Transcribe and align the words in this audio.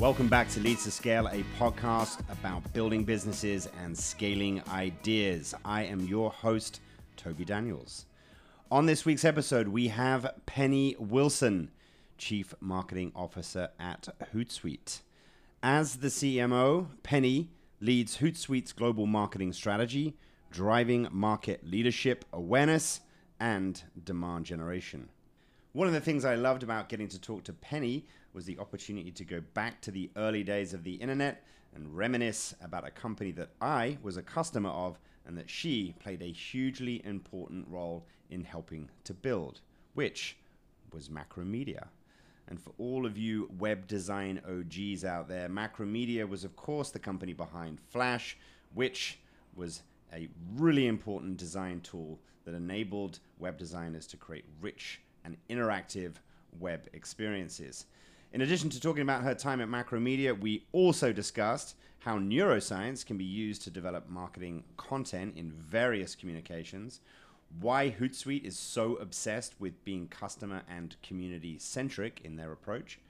Welcome 0.00 0.28
back 0.28 0.48
to 0.52 0.60
Leads 0.60 0.84
to 0.84 0.90
Scale, 0.90 1.26
a 1.26 1.44
podcast 1.58 2.20
about 2.30 2.72
building 2.72 3.04
businesses 3.04 3.68
and 3.82 3.96
scaling 3.96 4.62
ideas. 4.70 5.54
I 5.62 5.82
am 5.82 6.00
your 6.00 6.30
host, 6.30 6.80
Toby 7.18 7.44
Daniels. 7.44 8.06
On 8.70 8.86
this 8.86 9.04
week's 9.04 9.26
episode, 9.26 9.68
we 9.68 9.88
have 9.88 10.32
Penny 10.46 10.96
Wilson, 10.98 11.70
Chief 12.16 12.54
Marketing 12.60 13.12
Officer 13.14 13.68
at 13.78 14.08
Hootsuite. 14.34 15.00
As 15.62 15.96
the 15.96 16.08
CMO, 16.08 16.86
Penny 17.02 17.50
leads 17.78 18.16
Hootsuite's 18.16 18.72
global 18.72 19.04
marketing 19.04 19.52
strategy, 19.52 20.16
driving 20.50 21.08
market 21.10 21.60
leadership, 21.62 22.24
awareness, 22.32 23.02
and 23.38 23.82
demand 24.02 24.46
generation. 24.46 25.10
One 25.72 25.86
of 25.86 25.92
the 25.92 26.00
things 26.00 26.24
I 26.24 26.36
loved 26.36 26.62
about 26.62 26.88
getting 26.88 27.08
to 27.08 27.20
talk 27.20 27.44
to 27.44 27.52
Penny 27.52 28.06
was 28.32 28.44
the 28.44 28.58
opportunity 28.58 29.10
to 29.10 29.24
go 29.24 29.40
back 29.54 29.80
to 29.82 29.90
the 29.90 30.10
early 30.16 30.42
days 30.42 30.72
of 30.72 30.84
the 30.84 30.94
internet 30.94 31.44
and 31.74 31.96
reminisce 31.96 32.54
about 32.62 32.86
a 32.86 32.90
company 32.90 33.32
that 33.32 33.50
I 33.60 33.98
was 34.02 34.16
a 34.16 34.22
customer 34.22 34.70
of 34.70 34.98
and 35.26 35.36
that 35.38 35.50
she 35.50 35.94
played 36.00 36.22
a 36.22 36.32
hugely 36.32 37.04
important 37.04 37.66
role 37.68 38.06
in 38.30 38.44
helping 38.44 38.88
to 39.04 39.14
build, 39.14 39.60
which 39.94 40.36
was 40.92 41.08
Macromedia. 41.08 41.88
And 42.48 42.60
for 42.60 42.72
all 42.78 43.06
of 43.06 43.16
you 43.16 43.48
web 43.58 43.86
design 43.86 44.40
OGs 44.48 45.04
out 45.04 45.28
there, 45.28 45.48
Macromedia 45.48 46.28
was, 46.28 46.44
of 46.44 46.56
course, 46.56 46.90
the 46.90 46.98
company 46.98 47.32
behind 47.32 47.78
Flash, 47.80 48.36
which 48.74 49.20
was 49.54 49.82
a 50.12 50.28
really 50.56 50.88
important 50.88 51.36
design 51.36 51.80
tool 51.80 52.18
that 52.44 52.54
enabled 52.54 53.20
web 53.38 53.56
designers 53.56 54.06
to 54.08 54.16
create 54.16 54.44
rich 54.60 55.00
and 55.24 55.36
interactive 55.48 56.14
web 56.58 56.88
experiences. 56.92 57.86
In 58.32 58.42
addition 58.42 58.70
to 58.70 58.80
talking 58.80 59.02
about 59.02 59.24
her 59.24 59.34
time 59.34 59.60
at 59.60 59.68
Macromedia, 59.68 60.38
we 60.38 60.64
also 60.70 61.12
discussed 61.12 61.74
how 61.98 62.16
neuroscience 62.16 63.04
can 63.04 63.18
be 63.18 63.24
used 63.24 63.62
to 63.62 63.70
develop 63.70 64.08
marketing 64.08 64.62
content 64.76 65.36
in 65.36 65.50
various 65.50 66.14
communications, 66.14 67.00
why 67.60 67.90
Hootsuite 67.90 68.44
is 68.44 68.56
so 68.56 68.94
obsessed 68.96 69.56
with 69.58 69.84
being 69.84 70.06
customer 70.06 70.62
and 70.68 70.94
community 71.02 71.58
centric 71.58 72.20
in 72.22 72.36
their 72.36 72.52
approach, 72.52 73.00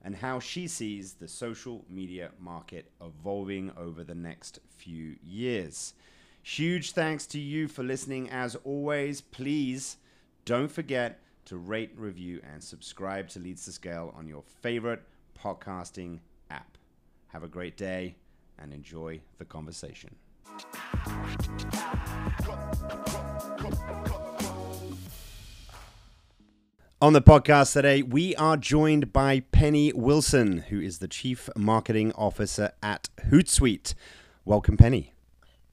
and 0.00 0.14
how 0.14 0.38
she 0.38 0.68
sees 0.68 1.14
the 1.14 1.26
social 1.26 1.84
media 1.90 2.30
market 2.38 2.88
evolving 3.00 3.72
over 3.76 4.04
the 4.04 4.14
next 4.14 4.60
few 4.76 5.16
years. 5.24 5.92
Huge 6.40 6.92
thanks 6.92 7.26
to 7.26 7.40
you 7.40 7.66
for 7.66 7.82
listening. 7.82 8.30
As 8.30 8.54
always, 8.62 9.20
please 9.20 9.96
don't 10.44 10.70
forget 10.70 11.20
to 11.48 11.56
rate, 11.56 11.90
review, 11.96 12.42
and 12.52 12.62
subscribe 12.62 13.26
to 13.26 13.38
Leads 13.38 13.64
to 13.64 13.72
Scale 13.72 14.12
on 14.14 14.28
your 14.28 14.42
favorite 14.60 15.02
podcasting 15.42 16.18
app. 16.50 16.76
Have 17.28 17.42
a 17.42 17.48
great 17.48 17.74
day 17.74 18.16
and 18.58 18.70
enjoy 18.70 19.20
the 19.38 19.46
conversation. 19.46 20.14
On 27.00 27.14
the 27.14 27.22
podcast 27.22 27.72
today, 27.72 28.02
we 28.02 28.36
are 28.36 28.58
joined 28.58 29.10
by 29.14 29.40
Penny 29.40 29.90
Wilson, 29.94 30.58
who 30.68 30.78
is 30.78 30.98
the 30.98 31.08
Chief 31.08 31.48
Marketing 31.56 32.12
Officer 32.12 32.72
at 32.82 33.08
Hootsuite. 33.30 33.94
Welcome, 34.44 34.76
Penny. 34.76 35.14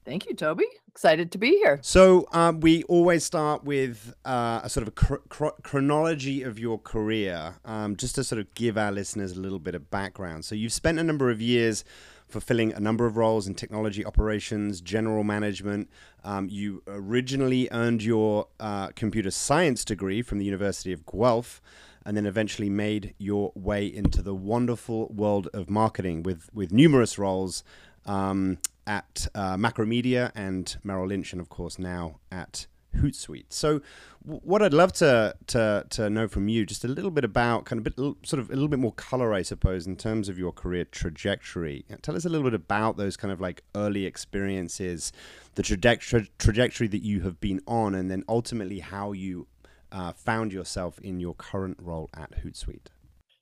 Thank 0.06 0.24
you, 0.24 0.34
Toby 0.34 0.68
excited 0.96 1.30
to 1.30 1.36
be 1.36 1.50
here. 1.50 1.78
So 1.82 2.26
um, 2.32 2.60
we 2.60 2.82
always 2.84 3.22
start 3.22 3.64
with 3.64 4.14
uh, 4.24 4.60
a 4.64 4.70
sort 4.70 4.80
of 4.80 4.88
a 4.88 4.92
cr- 4.92 5.26
cr- 5.28 5.58
chronology 5.62 6.42
of 6.42 6.58
your 6.58 6.78
career, 6.78 7.56
um, 7.66 7.96
just 7.96 8.14
to 8.14 8.24
sort 8.24 8.40
of 8.40 8.54
give 8.54 8.78
our 8.78 8.90
listeners 8.90 9.32
a 9.32 9.40
little 9.40 9.58
bit 9.58 9.74
of 9.74 9.90
background. 9.90 10.46
So 10.46 10.54
you've 10.54 10.72
spent 10.72 10.98
a 10.98 11.04
number 11.04 11.30
of 11.30 11.38
years 11.42 11.84
fulfilling 12.28 12.72
a 12.72 12.80
number 12.80 13.04
of 13.04 13.18
roles 13.18 13.46
in 13.46 13.54
technology 13.54 14.06
operations, 14.06 14.80
general 14.80 15.22
management. 15.22 15.90
Um, 16.24 16.48
you 16.48 16.82
originally 16.86 17.68
earned 17.72 18.02
your 18.02 18.48
uh, 18.58 18.88
computer 18.96 19.30
science 19.30 19.84
degree 19.84 20.22
from 20.22 20.38
the 20.38 20.46
University 20.46 20.94
of 20.94 21.04
Guelph 21.04 21.60
and 22.06 22.16
then 22.16 22.24
eventually 22.24 22.70
made 22.70 23.12
your 23.18 23.52
way 23.54 23.86
into 23.86 24.22
the 24.22 24.34
wonderful 24.34 25.08
world 25.08 25.48
of 25.52 25.68
marketing 25.68 26.22
with, 26.22 26.48
with 26.54 26.72
numerous 26.72 27.18
roles 27.18 27.62
um, 28.06 28.56
at 28.86 29.26
uh, 29.34 29.56
Macromedia 29.56 30.32
and 30.34 30.76
Merrill 30.82 31.08
Lynch, 31.08 31.32
and 31.32 31.40
of 31.40 31.48
course 31.48 31.78
now 31.78 32.20
at 32.30 32.66
Hootsuite. 32.96 33.46
So, 33.50 33.80
w- 34.24 34.40
what 34.42 34.62
I'd 34.62 34.72
love 34.72 34.92
to, 34.94 35.34
to 35.48 35.86
to 35.90 36.10
know 36.10 36.28
from 36.28 36.48
you, 36.48 36.66
just 36.66 36.84
a 36.84 36.88
little 36.88 37.10
bit 37.10 37.24
about 37.24 37.64
kind 37.64 37.78
of 37.78 37.84
bit, 37.84 37.94
sort 38.26 38.40
of 38.40 38.50
a 38.50 38.54
little 38.54 38.68
bit 38.68 38.78
more 38.78 38.92
color, 38.92 39.32
I 39.32 39.42
suppose, 39.42 39.86
in 39.86 39.96
terms 39.96 40.28
of 40.28 40.38
your 40.38 40.52
career 40.52 40.84
trajectory. 40.84 41.84
Tell 42.02 42.16
us 42.16 42.24
a 42.24 42.28
little 42.28 42.44
bit 42.44 42.54
about 42.54 42.96
those 42.96 43.16
kind 43.16 43.32
of 43.32 43.40
like 43.40 43.62
early 43.74 44.06
experiences, 44.06 45.12
the 45.54 45.62
trajectory 45.62 46.30
trajectory 46.38 46.88
that 46.88 47.02
you 47.02 47.20
have 47.20 47.40
been 47.40 47.60
on, 47.66 47.94
and 47.94 48.10
then 48.10 48.24
ultimately 48.28 48.80
how 48.80 49.12
you 49.12 49.46
uh, 49.92 50.12
found 50.12 50.52
yourself 50.52 50.98
in 51.00 51.20
your 51.20 51.34
current 51.34 51.78
role 51.80 52.10
at 52.14 52.42
Hootsuite. 52.44 52.88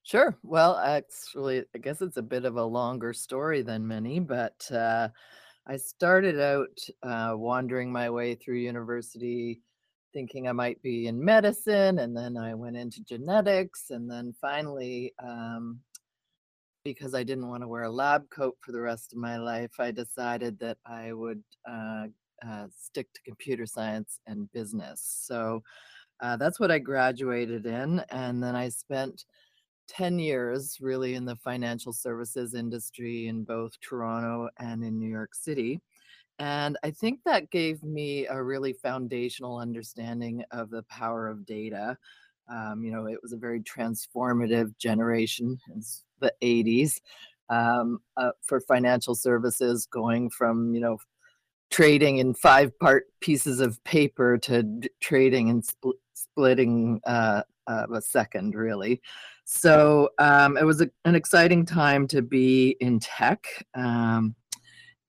Sure. 0.05 0.37
Well, 0.43 0.77
actually, 0.77 1.65
I 1.75 1.79
guess 1.79 2.03
it's 2.03 2.19
a 2.19 2.23
bit 2.23 2.45
of 2.45 2.57
a 2.57 2.65
longer 2.65 3.13
story 3.15 3.63
than 3.63 3.87
many, 3.87 4.21
but 4.21 4.71
uh, 4.71 5.09
I 5.67 5.77
started 5.79 6.41
out 6.41 6.79
uh, 7.03 7.35
wandering 7.37 7.93
my 7.93 8.11
way 8.11 8.35
through 8.35 8.59
university 8.59 9.63
thinking 10.15 10.49
I 10.49 10.53
might 10.53 10.83
be 10.83 11.07
in 11.09 11.25
medicine, 11.25 12.01
and 12.01 12.17
then 12.17 12.37
I 12.37 12.55
went 12.55 12.77
into 12.77 13.03
genetics, 13.05 13.91
and 13.91 14.11
then 14.11 14.35
finally, 14.41 15.15
um, 15.23 15.81
because 16.85 17.15
I 17.15 17.23
didn't 17.23 17.49
want 17.49 17.63
to 17.63 17.69
wear 17.69 17.85
a 17.85 17.91
lab 17.91 18.29
coat 18.31 18.57
for 18.61 18.73
the 18.73 18.81
rest 18.81 19.13
of 19.13 19.19
my 19.19 19.39
life, 19.39 19.73
I 19.79 19.91
decided 19.91 20.59
that 20.61 20.77
I 20.85 21.13
would 21.13 21.43
uh, 21.69 22.07
uh, 22.47 22.67
stick 22.79 23.13
to 23.15 23.23
computer 23.23 23.65
science 23.67 24.19
and 24.27 24.53
business. 24.53 25.01
So 25.27 25.63
uh, 26.23 26.37
that's 26.37 26.61
what 26.61 26.71
I 26.71 26.79
graduated 26.81 27.67
in, 27.67 28.01
and 28.11 28.43
then 28.43 28.57
I 28.57 28.71
spent 28.71 29.25
10 29.89 30.19
years 30.19 30.79
really 30.81 31.15
in 31.15 31.25
the 31.25 31.37
financial 31.37 31.93
services 31.93 32.55
industry 32.55 33.29
in 33.29 33.45
both 33.45 33.79
Toronto 33.81 34.49
and 34.59 34.85
in 34.85 34.99
New 34.99 35.09
York 35.09 35.35
City. 35.35 35.81
And 36.39 36.77
I 36.83 36.91
think 36.91 37.21
that 37.25 37.51
gave 37.51 37.83
me 37.85 38.27
a 38.27 38.43
really 38.43 38.73
foundational 38.73 39.59
understanding 39.59 40.45
of 40.51 40.71
the 40.71 40.83
power 40.85 41.29
of 41.29 41.47
data. 41.47 41.97
Um, 42.49 42.83
you 42.83 42.93
know, 42.93 43.07
it 43.07 43.23
was 43.23 43.33
a 43.33 43.39
very 43.39 43.61
transformative 43.61 44.77
generation, 44.79 45.59
it's 45.77 46.05
the 46.21 46.33
80s, 46.43 47.01
um, 47.49 48.01
uh, 48.17 48.33
for 48.43 48.61
financial 48.61 49.15
services, 49.15 49.87
going 49.87 50.29
from, 50.31 50.75
you 50.75 50.81
know, 50.81 50.99
trading 51.71 52.19
in 52.19 52.35
five 52.35 52.77
part 52.79 53.07
pieces 53.21 53.61
of 53.61 53.83
paper 53.85 54.39
to 54.39 54.63
d- 54.63 54.91
trading 55.01 55.51
and 55.51 55.63
spl- 55.65 55.95
splitting 56.15 57.01
uh, 57.07 57.43
uh, 57.67 57.87
a 57.93 58.01
second, 58.01 58.55
really. 58.55 59.01
So 59.45 60.11
um, 60.19 60.57
it 60.57 60.65
was 60.65 60.81
a, 60.81 60.91
an 61.05 61.15
exciting 61.15 61.67
time 61.67 62.07
to 62.09 62.23
be 62.23 62.77
in 62.81 62.99
tech. 63.01 63.47
Um, 63.75 64.35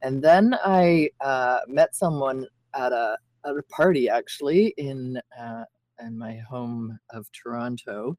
and 0.02 0.24
then 0.24 0.56
I 0.64 1.10
uh, 1.22 1.60
met 1.68 1.96
someone 1.96 2.46
at 2.76 2.92
a 2.92 3.18
at 3.46 3.56
a 3.56 3.64
party 3.64 4.10
actually 4.10 4.74
in 4.78 5.20
uh, 5.40 5.64
in 6.06 6.18
my 6.18 6.38
home 6.38 7.00
of 7.12 7.28
Toronto, 7.32 8.18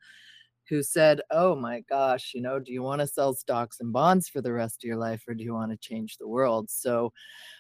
who 0.69 0.83
said, 0.83 1.21
"Oh 1.31 1.55
my 1.55 1.81
gosh, 1.89 2.33
you 2.35 2.41
know, 2.41 2.59
do 2.59 2.73
you 2.73 2.83
want 2.83 3.01
to 3.03 3.07
sell 3.07 3.35
stocks 3.35 3.81
and 3.81 3.93
bonds 3.93 4.28
for 4.28 4.41
the 4.41 4.53
rest 4.53 4.83
of 4.83 4.89
your 4.89 4.97
life, 4.97 5.22
or 5.28 5.34
do 5.34 5.45
you 5.45 5.55
want 5.55 5.71
to 5.71 5.77
change 5.77 6.16
the 6.16 6.28
world?" 6.28 6.71
So, 6.71 7.13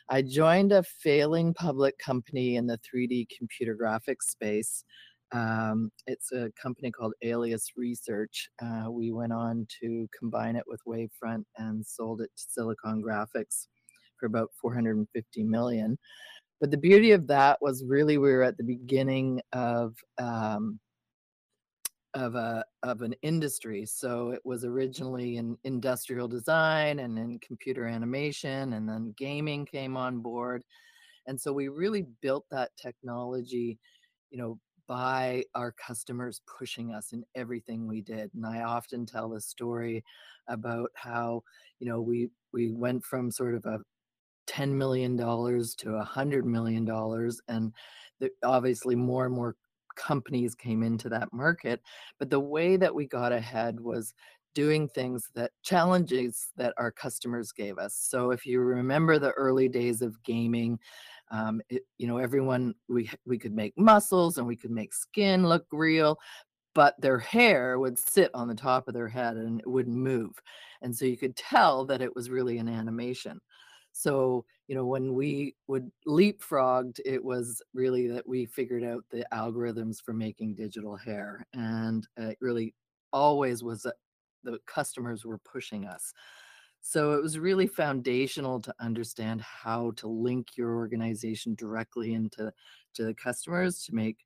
I 0.08 0.22
joined 0.22 0.72
a 0.72 0.82
failing 0.82 1.54
public 1.54 1.98
company 1.98 2.56
in 2.56 2.66
the 2.66 2.78
3D 2.78 3.28
computer 3.36 3.76
graphics 3.76 4.30
space 4.30 4.84
um, 5.32 5.90
it's 6.06 6.32
a 6.32 6.50
company 6.60 6.90
called 6.90 7.14
Alias 7.22 7.72
Research. 7.76 8.48
Uh, 8.62 8.90
we 8.90 9.12
went 9.12 9.32
on 9.32 9.66
to 9.80 10.08
combine 10.16 10.56
it 10.56 10.64
with 10.66 10.80
Wavefront 10.86 11.44
and 11.56 11.84
sold 11.84 12.20
it 12.20 12.30
to 12.36 12.44
Silicon 12.48 13.02
Graphics 13.02 13.66
for 14.18 14.26
about 14.26 14.50
450 14.60 15.42
million. 15.44 15.98
But 16.60 16.70
the 16.70 16.76
beauty 16.76 17.12
of 17.12 17.26
that 17.26 17.58
was 17.60 17.84
really 17.86 18.18
we 18.18 18.30
were 18.30 18.42
at 18.42 18.56
the 18.56 18.64
beginning 18.64 19.40
of 19.52 19.94
um, 20.18 20.78
of 22.14 22.34
a 22.34 22.64
of 22.82 23.02
an 23.02 23.14
industry. 23.22 23.84
So 23.84 24.30
it 24.30 24.40
was 24.44 24.64
originally 24.64 25.36
in 25.36 25.58
industrial 25.64 26.28
design 26.28 27.00
and 27.00 27.18
in 27.18 27.38
computer 27.40 27.86
animation, 27.86 28.72
and 28.72 28.88
then 28.88 29.14
gaming 29.18 29.66
came 29.66 29.96
on 29.96 30.20
board. 30.20 30.62
And 31.26 31.38
so 31.38 31.52
we 31.52 31.68
really 31.68 32.06
built 32.22 32.46
that 32.50 32.70
technology, 32.80 33.78
you 34.30 34.38
know, 34.38 34.58
by 34.86 35.44
our 35.54 35.72
customers 35.72 36.40
pushing 36.46 36.92
us 36.92 37.12
in 37.12 37.24
everything 37.34 37.86
we 37.86 38.00
did. 38.00 38.30
And 38.34 38.46
I 38.46 38.62
often 38.62 39.06
tell 39.06 39.28
the 39.28 39.40
story 39.40 40.04
about 40.48 40.90
how, 40.94 41.42
you 41.78 41.88
know, 41.88 42.00
we 42.00 42.30
we 42.52 42.72
went 42.72 43.04
from 43.04 43.30
sort 43.30 43.54
of 43.54 43.64
a 43.66 43.80
$10 44.46 44.70
million 44.70 45.16
to 45.16 45.24
a 45.24 46.04
$100 46.04 46.44
million. 46.44 46.88
And 47.48 47.72
the, 48.20 48.30
obviously, 48.44 48.94
more 48.94 49.26
and 49.26 49.34
more 49.34 49.56
companies 49.96 50.54
came 50.54 50.82
into 50.82 51.08
that 51.08 51.32
market. 51.32 51.80
But 52.18 52.30
the 52.30 52.40
way 52.40 52.76
that 52.76 52.94
we 52.94 53.06
got 53.06 53.32
ahead 53.32 53.80
was 53.80 54.14
doing 54.54 54.88
things 54.88 55.30
that 55.34 55.50
challenges 55.62 56.48
that 56.56 56.72
our 56.78 56.90
customers 56.90 57.52
gave 57.52 57.76
us. 57.76 57.94
So 57.94 58.30
if 58.30 58.46
you 58.46 58.60
remember 58.60 59.18
the 59.18 59.32
early 59.32 59.68
days 59.68 60.00
of 60.00 60.22
gaming, 60.22 60.78
um, 61.30 61.60
it, 61.68 61.82
you 61.98 62.06
know, 62.06 62.18
everyone 62.18 62.74
we 62.88 63.10
we 63.24 63.38
could 63.38 63.54
make 63.54 63.76
muscles 63.76 64.38
and 64.38 64.46
we 64.46 64.56
could 64.56 64.70
make 64.70 64.94
skin 64.94 65.46
look 65.46 65.66
real, 65.72 66.18
but 66.74 66.94
their 67.00 67.18
hair 67.18 67.78
would 67.78 67.98
sit 67.98 68.30
on 68.34 68.48
the 68.48 68.54
top 68.54 68.88
of 68.88 68.94
their 68.94 69.08
head 69.08 69.36
and 69.36 69.60
it 69.60 69.66
wouldn't 69.66 69.96
move. 69.96 70.32
And 70.82 70.94
so 70.94 71.04
you 71.04 71.16
could 71.16 71.36
tell 71.36 71.84
that 71.86 72.02
it 72.02 72.14
was 72.14 72.30
really 72.30 72.58
an 72.58 72.68
animation. 72.68 73.40
So, 73.92 74.44
you 74.68 74.74
know, 74.74 74.84
when 74.84 75.14
we 75.14 75.56
would 75.68 75.90
leapfrogged, 76.06 77.00
it 77.06 77.24
was 77.24 77.62
really 77.72 78.08
that 78.08 78.28
we 78.28 78.44
figured 78.44 78.84
out 78.84 79.04
the 79.10 79.24
algorithms 79.32 80.02
for 80.04 80.12
making 80.12 80.54
digital 80.54 80.96
hair. 80.96 81.46
And 81.54 82.06
it 82.18 82.36
really 82.42 82.74
always 83.10 83.62
was 83.62 83.82
that 83.82 83.94
the 84.44 84.58
customers 84.66 85.24
were 85.24 85.38
pushing 85.38 85.86
us. 85.86 86.12
So 86.88 87.14
it 87.14 87.20
was 87.20 87.36
really 87.36 87.66
foundational 87.66 88.60
to 88.60 88.72
understand 88.78 89.40
how 89.40 89.90
to 89.96 90.06
link 90.06 90.56
your 90.56 90.76
organization 90.76 91.56
directly 91.56 92.14
into 92.14 92.52
to 92.94 93.04
the 93.04 93.12
customers 93.12 93.82
to 93.86 93.94
make 93.94 94.18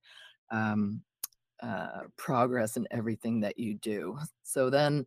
um, 0.51 1.01
uh, 1.62 2.03
progress 2.19 2.77
in 2.77 2.87
everything 2.91 3.41
that 3.41 3.59
you 3.59 3.77
do. 3.77 4.19
So 4.43 4.69
then 4.69 5.07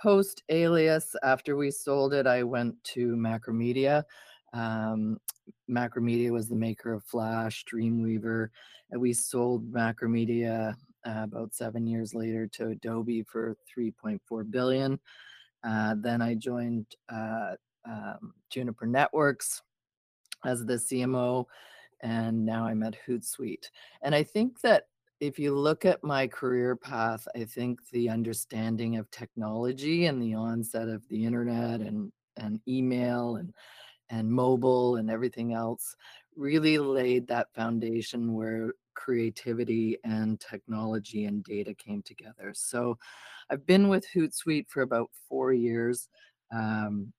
post 0.00 0.44
Alias, 0.50 1.16
after 1.24 1.56
we 1.56 1.72
sold 1.72 2.14
it, 2.14 2.28
I 2.28 2.44
went 2.44 2.76
to 2.84 3.16
Macromedia. 3.16 4.04
Um, 4.52 5.18
Macromedia 5.68 6.30
was 6.30 6.48
the 6.48 6.54
maker 6.54 6.92
of 6.92 7.02
Flash, 7.02 7.64
Dreamweaver, 7.64 8.50
and 8.92 9.00
we 9.00 9.12
sold 9.12 9.68
Macromedia 9.72 10.76
uh, 11.04 11.22
about 11.24 11.54
seven 11.56 11.88
years 11.88 12.14
later 12.14 12.46
to 12.52 12.68
Adobe 12.68 13.24
for 13.24 13.56
3.4 13.76 14.48
billion. 14.48 15.00
Uh, 15.64 15.94
then 15.98 16.20
I 16.20 16.34
joined 16.34 16.86
uh, 17.08 17.54
um, 17.86 18.34
Juniper 18.50 18.86
Networks 18.86 19.62
as 20.44 20.64
the 20.64 20.74
CMO, 20.74 21.46
and 22.00 22.44
now 22.44 22.66
I'm 22.66 22.82
at 22.82 22.96
Hootsuite. 23.06 23.70
And 24.02 24.14
I 24.14 24.22
think 24.22 24.60
that 24.60 24.84
if 25.20 25.38
you 25.38 25.54
look 25.54 25.84
at 25.84 26.04
my 26.04 26.26
career 26.26 26.76
path, 26.76 27.26
I 27.34 27.44
think 27.44 27.80
the 27.90 28.10
understanding 28.10 28.96
of 28.96 29.10
technology 29.10 30.06
and 30.06 30.22
the 30.22 30.34
onset 30.34 30.88
of 30.88 31.06
the 31.08 31.24
internet 31.24 31.80
and 31.80 32.12
and 32.36 32.60
email 32.66 33.36
and 33.36 33.54
and 34.10 34.30
mobile 34.30 34.96
and 34.96 35.10
everything 35.10 35.54
else 35.54 35.96
really 36.36 36.78
laid 36.78 37.26
that 37.28 37.54
foundation 37.54 38.34
where 38.34 38.74
creativity 38.94 39.98
and 40.04 40.40
technology 40.40 41.24
and 41.24 41.42
data 41.44 41.74
came 41.74 42.02
together. 42.02 42.52
So 42.54 42.98
I've 43.50 43.66
been 43.66 43.88
with 43.88 44.06
Hootsuite 44.14 44.68
for 44.68 44.82
about 44.82 45.10
four 45.28 45.52
years. 45.52 46.08
Um, 46.54 47.12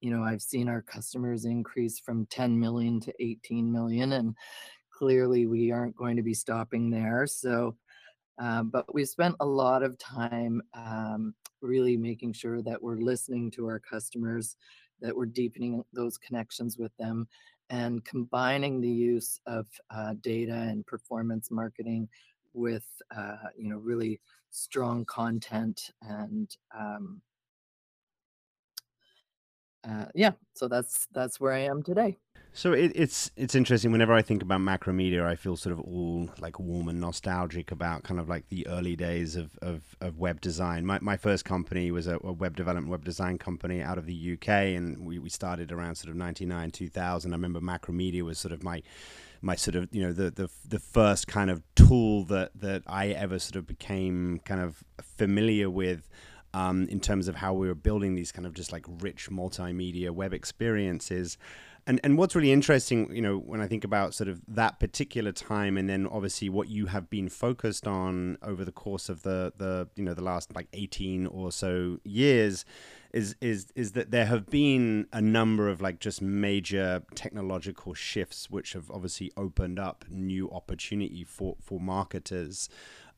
you 0.00 0.10
know, 0.10 0.22
I've 0.22 0.42
seen 0.42 0.68
our 0.68 0.82
customers 0.82 1.44
increase 1.44 1.98
from 1.98 2.26
10 2.26 2.58
million 2.58 3.00
to 3.00 3.12
18 3.20 3.70
million, 3.70 4.12
and 4.12 4.34
clearly 4.90 5.46
we 5.46 5.72
aren't 5.72 5.96
going 5.96 6.16
to 6.16 6.22
be 6.22 6.34
stopping 6.34 6.90
there. 6.90 7.26
So, 7.26 7.76
um, 8.38 8.70
but 8.70 8.92
we 8.94 9.04
spent 9.04 9.34
a 9.40 9.46
lot 9.46 9.82
of 9.82 9.98
time 9.98 10.62
um, 10.74 11.34
really 11.60 11.96
making 11.96 12.34
sure 12.34 12.62
that 12.62 12.80
we're 12.80 12.98
listening 12.98 13.50
to 13.52 13.66
our 13.66 13.80
customers, 13.80 14.56
that 15.00 15.16
we're 15.16 15.26
deepening 15.26 15.82
those 15.92 16.18
connections 16.18 16.78
with 16.78 16.96
them, 16.98 17.26
and 17.70 18.04
combining 18.04 18.80
the 18.80 18.88
use 18.88 19.40
of 19.46 19.66
uh, 19.90 20.14
data 20.20 20.54
and 20.54 20.86
performance 20.86 21.50
marketing 21.50 22.08
with 22.54 22.86
uh, 23.16 23.36
you 23.56 23.68
know 23.68 23.78
really 23.78 24.20
strong 24.50 25.04
content 25.04 25.90
and 26.02 26.56
um, 26.76 27.20
uh, 29.88 30.06
yeah 30.14 30.32
so 30.54 30.68
that's 30.68 31.06
that's 31.12 31.40
where 31.40 31.52
i 31.52 31.60
am 31.60 31.82
today 31.82 32.18
so 32.58 32.72
it, 32.72 32.90
it's 32.94 33.30
it's 33.36 33.54
interesting. 33.54 33.92
Whenever 33.92 34.12
I 34.12 34.22
think 34.22 34.42
about 34.42 34.60
Macromedia, 34.60 35.24
I 35.24 35.36
feel 35.36 35.56
sort 35.56 35.72
of 35.72 35.80
all 35.80 36.28
like 36.40 36.58
warm 36.58 36.88
and 36.88 37.00
nostalgic 37.00 37.70
about 37.70 38.02
kind 38.02 38.18
of 38.18 38.28
like 38.28 38.48
the 38.48 38.66
early 38.66 38.96
days 38.96 39.36
of, 39.36 39.56
of, 39.62 39.96
of 40.00 40.18
web 40.18 40.40
design. 40.40 40.84
My, 40.84 40.98
my 41.00 41.16
first 41.16 41.44
company 41.44 41.92
was 41.92 42.08
a, 42.08 42.18
a, 42.24 42.32
web 42.32 42.56
development, 42.56 42.90
web 42.90 43.04
design 43.04 43.38
company 43.38 43.80
out 43.80 43.96
of 43.96 44.06
the 44.06 44.32
UK, 44.32 44.48
and 44.48 44.98
we, 45.06 45.20
we 45.20 45.28
started 45.28 45.70
around 45.70 45.94
sort 45.94 46.10
of 46.10 46.16
99, 46.16 46.72
2000. 46.72 47.32
I 47.32 47.36
remember 47.36 47.60
Macromedia 47.60 48.22
was 48.22 48.40
sort 48.40 48.52
of 48.52 48.64
my 48.64 48.82
my 49.40 49.54
sort 49.54 49.76
of 49.76 49.88
you 49.92 50.02
know 50.02 50.12
the 50.12 50.30
the 50.30 50.48
the 50.68 50.78
first 50.78 51.26
kind 51.26 51.50
of 51.50 51.62
tool 51.74 52.24
that 52.24 52.50
that 52.54 52.82
I 52.86 53.08
ever 53.08 53.38
sort 53.38 53.56
of 53.56 53.66
became 53.66 54.40
kind 54.44 54.60
of 54.60 54.82
familiar 55.02 55.70
with. 55.70 56.08
Um, 56.54 56.88
in 56.88 56.98
terms 56.98 57.28
of 57.28 57.36
how 57.36 57.52
we 57.52 57.68
were 57.68 57.74
building 57.74 58.14
these 58.14 58.32
kind 58.32 58.46
of 58.46 58.54
just 58.54 58.72
like 58.72 58.86
rich 59.00 59.28
multimedia 59.28 60.10
web 60.10 60.32
experiences. 60.32 61.36
And 61.86 62.00
and 62.02 62.16
what's 62.16 62.34
really 62.34 62.52
interesting, 62.52 63.14
you 63.14 63.20
know, 63.20 63.36
when 63.36 63.60
I 63.60 63.66
think 63.66 63.84
about 63.84 64.14
sort 64.14 64.28
of 64.28 64.40
that 64.48 64.80
particular 64.80 65.30
time, 65.30 65.76
and 65.76 65.88
then 65.90 66.06
obviously 66.06 66.48
what 66.48 66.68
you 66.68 66.86
have 66.86 67.10
been 67.10 67.28
focused 67.28 67.86
on 67.86 68.38
over 68.42 68.64
the 68.64 68.72
course 68.72 69.10
of 69.10 69.22
the 69.24 69.52
the 69.58 69.88
you 69.94 70.02
know 70.02 70.14
the 70.14 70.24
last 70.24 70.54
like 70.54 70.68
eighteen 70.72 71.26
or 71.26 71.52
so 71.52 71.98
years, 72.02 72.64
is 73.12 73.34
is 73.40 73.68
is 73.74 73.92
that 73.92 74.10
there 74.10 74.26
have 74.26 74.46
been 74.46 75.06
a 75.12 75.20
number 75.20 75.68
of 75.68 75.80
like 75.80 75.98
just 75.98 76.20
major 76.20 77.02
technological 77.14 77.94
shifts 77.94 78.50
which 78.50 78.74
have 78.74 78.90
obviously 78.90 79.32
opened 79.36 79.78
up 79.78 80.04
new 80.10 80.50
opportunity 80.50 81.24
for 81.24 81.56
for 81.60 81.80
marketers 81.80 82.68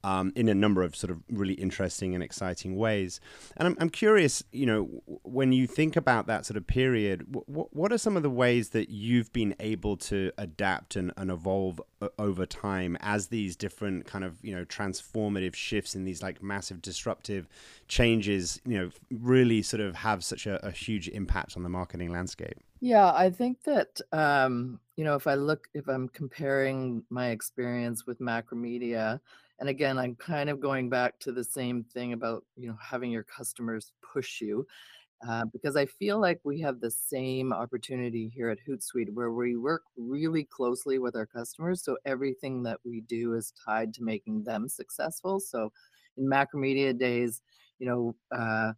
um, 0.04 0.32
in 0.34 0.48
a 0.48 0.54
number 0.54 0.82
of 0.82 0.96
sort 0.96 1.10
of 1.10 1.22
really 1.30 1.54
interesting 1.54 2.14
and 2.14 2.22
exciting 2.22 2.76
ways. 2.76 3.20
And 3.56 3.68
I'm, 3.68 3.76
I'm 3.80 3.90
curious, 3.90 4.42
you 4.52 4.66
know, 4.66 4.84
when 5.22 5.52
you 5.52 5.66
think 5.66 5.96
about 5.96 6.26
that 6.26 6.46
sort 6.46 6.56
of 6.56 6.66
period, 6.66 7.24
what 7.46 7.92
are 7.92 7.98
some 7.98 8.16
of 8.16 8.22
the 8.22 8.30
ways 8.30 8.70
that 8.70 8.90
you've 8.90 9.32
been 9.32 9.54
able 9.60 9.96
to 9.98 10.32
adapt 10.38 10.96
and, 10.96 11.12
and 11.16 11.30
evolve 11.30 11.80
over 12.18 12.46
time 12.46 12.96
as 13.00 13.28
these 13.28 13.56
different 13.56 14.06
kind 14.06 14.24
of, 14.24 14.38
you 14.42 14.54
know, 14.54 14.64
transformative 14.64 15.54
shifts 15.54 15.94
and 15.94 16.06
these 16.06 16.22
like 16.22 16.42
massive 16.42 16.80
disruptive 16.80 17.48
changes, 17.88 18.60
you 18.64 18.78
know, 18.78 18.90
really 19.10 19.62
sort 19.62 19.80
of 19.80 19.96
have 19.96 20.24
such 20.24 20.46
a, 20.46 20.64
a 20.66 20.70
huge 20.70 21.08
impact 21.08 21.56
on 21.56 21.62
the 21.62 21.68
marketing 21.68 22.10
landscape? 22.10 22.58
Yeah, 22.80 23.12
I 23.12 23.28
think 23.30 23.62
that 23.64 24.00
um, 24.10 24.80
you 24.96 25.04
know, 25.04 25.14
if 25.14 25.26
I 25.26 25.34
look 25.34 25.68
if 25.74 25.86
I'm 25.88 26.08
comparing 26.08 27.04
my 27.10 27.28
experience 27.28 28.06
with 28.06 28.20
Macromedia, 28.20 29.20
and 29.60 29.68
again, 29.68 29.98
I'm 29.98 30.16
kind 30.16 30.48
of 30.48 30.58
going 30.58 30.88
back 30.88 31.18
to 31.20 31.32
the 31.32 31.44
same 31.44 31.84
thing 31.84 32.14
about, 32.14 32.44
you 32.56 32.68
know, 32.68 32.76
having 32.82 33.10
your 33.10 33.24
customers 33.24 33.92
push 34.02 34.40
you. 34.40 34.66
Uh, 35.28 35.44
because 35.52 35.76
I 35.76 35.84
feel 35.84 36.18
like 36.18 36.40
we 36.44 36.58
have 36.62 36.80
the 36.80 36.90
same 36.90 37.52
opportunity 37.52 38.32
here 38.34 38.48
at 38.48 38.56
Hootsuite 38.66 39.12
where 39.12 39.32
we 39.32 39.54
work 39.54 39.82
really 39.98 40.44
closely 40.44 40.98
with 40.98 41.14
our 41.14 41.26
customers. 41.26 41.84
So 41.84 41.98
everything 42.06 42.62
that 42.62 42.78
we 42.86 43.02
do 43.02 43.34
is 43.34 43.52
tied 43.62 43.92
to 43.94 44.02
making 44.02 44.44
them 44.44 44.66
successful. 44.66 45.38
So 45.38 45.70
in 46.16 46.24
Macromedia 46.24 46.98
days, 46.98 47.42
you 47.78 47.86
know, 47.86 48.14
uh, 48.34 48.72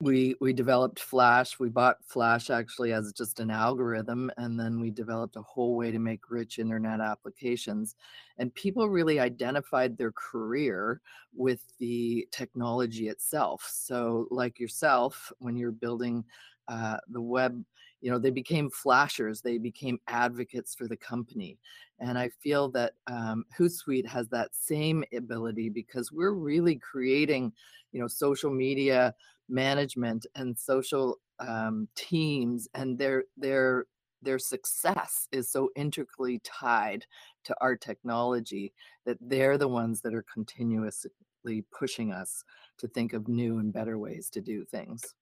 we 0.00 0.34
we 0.42 0.52
developed 0.52 1.00
flash 1.00 1.58
we 1.58 1.70
bought 1.70 1.96
flash 2.04 2.50
actually 2.50 2.92
as 2.92 3.14
just 3.14 3.40
an 3.40 3.50
algorithm 3.50 4.30
and 4.36 4.60
then 4.60 4.78
we 4.78 4.90
developed 4.90 5.36
a 5.36 5.42
whole 5.42 5.74
way 5.74 5.90
to 5.90 5.98
make 5.98 6.30
rich 6.30 6.58
internet 6.58 7.00
applications 7.00 7.96
and 8.38 8.54
people 8.54 8.90
really 8.90 9.18
identified 9.18 9.96
their 9.96 10.12
career 10.12 11.00
with 11.34 11.60
the 11.78 12.28
technology 12.30 13.08
itself. 13.08 13.66
So 13.70 14.26
like 14.30 14.60
yourself 14.60 15.32
when 15.38 15.56
you're 15.56 15.72
building 15.72 16.24
uh, 16.68 16.98
the 17.08 17.20
web 17.20 17.64
you 18.02 18.10
know 18.10 18.18
they 18.18 18.30
became 18.30 18.68
flashers 18.68 19.40
they 19.40 19.56
became 19.56 19.98
advocates 20.08 20.74
for 20.74 20.86
the 20.86 20.96
company 20.96 21.58
and 21.98 22.18
i 22.18 22.28
feel 22.28 22.68
that 22.68 22.92
um, 23.06 23.44
hootsuite 23.56 24.04
has 24.06 24.28
that 24.28 24.54
same 24.54 25.02
ability 25.16 25.70
because 25.70 26.12
we're 26.12 26.32
really 26.32 26.76
creating 26.76 27.50
you 27.92 28.00
know 28.00 28.06
social 28.08 28.50
media 28.50 29.14
management 29.48 30.26
and 30.34 30.58
social 30.58 31.18
um, 31.38 31.88
teams 31.94 32.68
and 32.74 32.98
their 32.98 33.24
their 33.36 33.86
their 34.22 34.38
success 34.38 35.28
is 35.30 35.50
so 35.50 35.70
intricately 35.76 36.40
tied 36.42 37.04
to 37.44 37.54
our 37.60 37.76
technology 37.76 38.72
that 39.04 39.18
they're 39.20 39.58
the 39.58 39.68
ones 39.68 40.00
that 40.00 40.14
are 40.14 40.24
continuously 40.32 41.64
pushing 41.70 42.12
us 42.12 42.42
to 42.78 42.88
think 42.88 43.12
of 43.12 43.28
new 43.28 43.58
and 43.58 43.72
better 43.72 43.98
ways 43.98 44.28
to 44.30 44.40
do 44.40 44.64
things. 44.64 45.14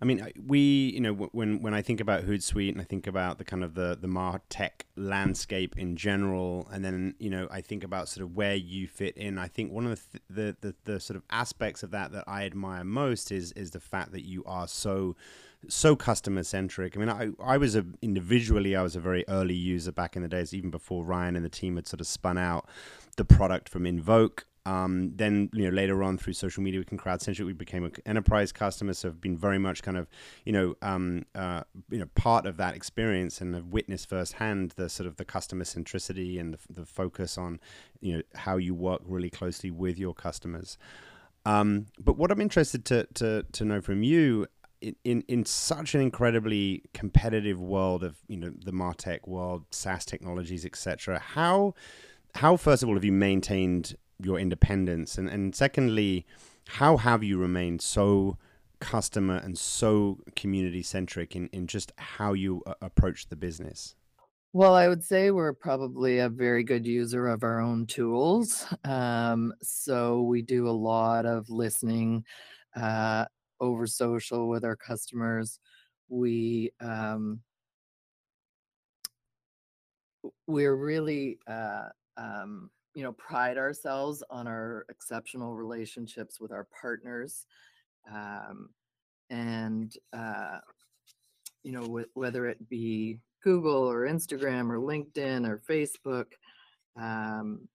I 0.00 0.04
mean, 0.04 0.26
we, 0.46 0.92
you 0.94 1.00
know, 1.00 1.12
when 1.12 1.60
when 1.60 1.74
I 1.74 1.82
think 1.82 2.00
about 2.00 2.24
Hootsuite 2.24 2.72
and 2.72 2.80
I 2.80 2.84
think 2.84 3.06
about 3.06 3.38
the 3.38 3.44
kind 3.44 3.64
of 3.64 3.74
the 3.74 3.98
the 4.00 4.08
Martech 4.08 4.82
landscape 4.96 5.76
in 5.76 5.96
general, 5.96 6.68
and 6.72 6.84
then 6.84 7.14
you 7.18 7.30
know, 7.30 7.48
I 7.50 7.60
think 7.60 7.84
about 7.84 8.08
sort 8.08 8.24
of 8.24 8.36
where 8.36 8.54
you 8.54 8.86
fit 8.86 9.16
in. 9.16 9.38
I 9.38 9.48
think 9.48 9.72
one 9.72 9.86
of 9.86 10.00
the 10.10 10.20
the, 10.30 10.56
the, 10.60 10.74
the 10.84 11.00
sort 11.00 11.16
of 11.16 11.22
aspects 11.30 11.82
of 11.82 11.90
that 11.90 12.12
that 12.12 12.24
I 12.26 12.44
admire 12.44 12.84
most 12.84 13.32
is 13.32 13.52
is 13.52 13.72
the 13.72 13.80
fact 13.80 14.12
that 14.12 14.24
you 14.24 14.44
are 14.44 14.68
so 14.68 15.16
so 15.66 15.96
customer 15.96 16.44
centric. 16.44 16.96
I 16.96 17.00
mean, 17.00 17.08
I, 17.08 17.30
I 17.42 17.56
was 17.58 17.74
a 17.74 17.84
individually, 18.00 18.76
I 18.76 18.82
was 18.82 18.94
a 18.94 19.00
very 19.00 19.24
early 19.28 19.54
user 19.54 19.90
back 19.90 20.14
in 20.14 20.22
the 20.22 20.28
days, 20.28 20.54
even 20.54 20.70
before 20.70 21.04
Ryan 21.04 21.34
and 21.36 21.44
the 21.44 21.50
team 21.50 21.76
had 21.76 21.88
sort 21.88 22.00
of 22.00 22.06
spun 22.06 22.38
out 22.38 22.68
the 23.16 23.24
product 23.24 23.68
from 23.68 23.86
Invoke. 23.86 24.46
Um, 24.68 25.12
then 25.16 25.48
you 25.54 25.64
know 25.64 25.70
later 25.70 26.02
on 26.02 26.18
through 26.18 26.34
social 26.34 26.62
media, 26.62 26.78
we 26.78 26.84
can 26.84 26.98
CrowdCentric, 26.98 27.46
we 27.46 27.54
became 27.54 27.84
an 27.84 27.92
enterprise 28.04 28.52
customer, 28.52 28.92
so 28.92 29.08
have 29.08 29.18
been 29.18 29.36
very 29.36 29.58
much 29.58 29.82
kind 29.82 29.96
of 29.96 30.08
you 30.44 30.52
know 30.52 30.74
um, 30.82 31.24
uh, 31.34 31.62
you 31.88 31.98
know 31.98 32.04
part 32.14 32.44
of 32.44 32.58
that 32.58 32.76
experience 32.76 33.40
and 33.40 33.54
have 33.54 33.68
witnessed 33.68 34.10
firsthand 34.10 34.72
the 34.76 34.90
sort 34.90 35.06
of 35.06 35.16
the 35.16 35.24
customer 35.24 35.64
centricity 35.64 36.38
and 36.38 36.52
the, 36.52 36.58
the 36.68 36.84
focus 36.84 37.38
on 37.38 37.60
you 38.02 38.14
know 38.14 38.22
how 38.34 38.58
you 38.58 38.74
work 38.74 39.00
really 39.06 39.30
closely 39.30 39.70
with 39.70 39.98
your 39.98 40.12
customers. 40.12 40.76
Um, 41.46 41.86
but 41.98 42.18
what 42.18 42.30
I'm 42.30 42.42
interested 42.42 42.84
to, 42.86 43.06
to 43.14 43.46
to 43.50 43.64
know 43.64 43.80
from 43.80 44.02
you 44.02 44.48
in, 44.82 44.96
in, 45.02 45.24
in 45.28 45.44
such 45.46 45.94
an 45.94 46.02
incredibly 46.02 46.82
competitive 46.92 47.58
world 47.58 48.04
of 48.04 48.18
you 48.28 48.36
know 48.36 48.52
the 48.66 48.72
martech 48.72 49.26
world 49.26 49.64
saas 49.70 50.04
technologies 50.04 50.66
etc 50.66 51.18
how 51.18 51.74
how 52.34 52.56
first 52.56 52.82
of 52.82 52.88
all 52.90 52.94
have 52.96 53.04
you 53.04 53.12
maintained 53.12 53.96
your 54.22 54.38
independence 54.38 55.18
and 55.18 55.28
and 55.28 55.54
secondly 55.54 56.26
how 56.66 56.96
have 56.96 57.22
you 57.22 57.38
remained 57.38 57.80
so 57.80 58.36
customer 58.80 59.36
and 59.36 59.58
so 59.58 60.18
community 60.36 60.82
centric 60.82 61.34
in, 61.34 61.48
in 61.48 61.66
just 61.66 61.92
how 61.96 62.32
you 62.32 62.62
uh, 62.66 62.74
approach 62.80 63.28
the 63.28 63.36
business 63.36 63.96
well, 64.54 64.74
I 64.74 64.88
would 64.88 65.04
say 65.04 65.30
we're 65.30 65.52
probably 65.52 66.18
a 66.20 66.28
very 66.28 66.64
good 66.64 66.86
user 66.86 67.28
of 67.28 67.42
our 67.42 67.60
own 67.60 67.86
tools. 67.86 68.66
Um, 68.84 69.52
so 69.62 70.22
we 70.22 70.40
do 70.40 70.66
a 70.66 70.70
lot 70.70 71.26
of 71.26 71.50
listening 71.50 72.24
uh, 72.74 73.26
over 73.60 73.86
social 73.86 74.48
with 74.48 74.64
our 74.64 74.76
customers. 74.76 75.60
We 76.08 76.72
um, 76.80 77.42
we're 80.46 80.76
really 80.76 81.38
uh, 81.46 81.90
um, 82.16 82.70
you 82.98 83.04
know 83.04 83.12
pride 83.12 83.58
ourselves 83.58 84.24
on 84.28 84.48
our 84.48 84.84
exceptional 84.88 85.54
relationships 85.54 86.40
with 86.40 86.50
our 86.50 86.66
partners, 86.80 87.46
um, 88.12 88.70
and 89.30 89.94
uh, 90.12 90.58
you 91.62 91.70
know 91.70 91.84
wh- 91.84 92.16
whether 92.16 92.48
it 92.48 92.68
be 92.68 93.20
Google 93.44 93.88
or 93.88 94.08
Instagram 94.08 94.68
or 94.68 94.80
LinkedIn 94.80 95.48
or 95.48 95.62
Facebook. 95.70 96.32
Um, 97.00 97.68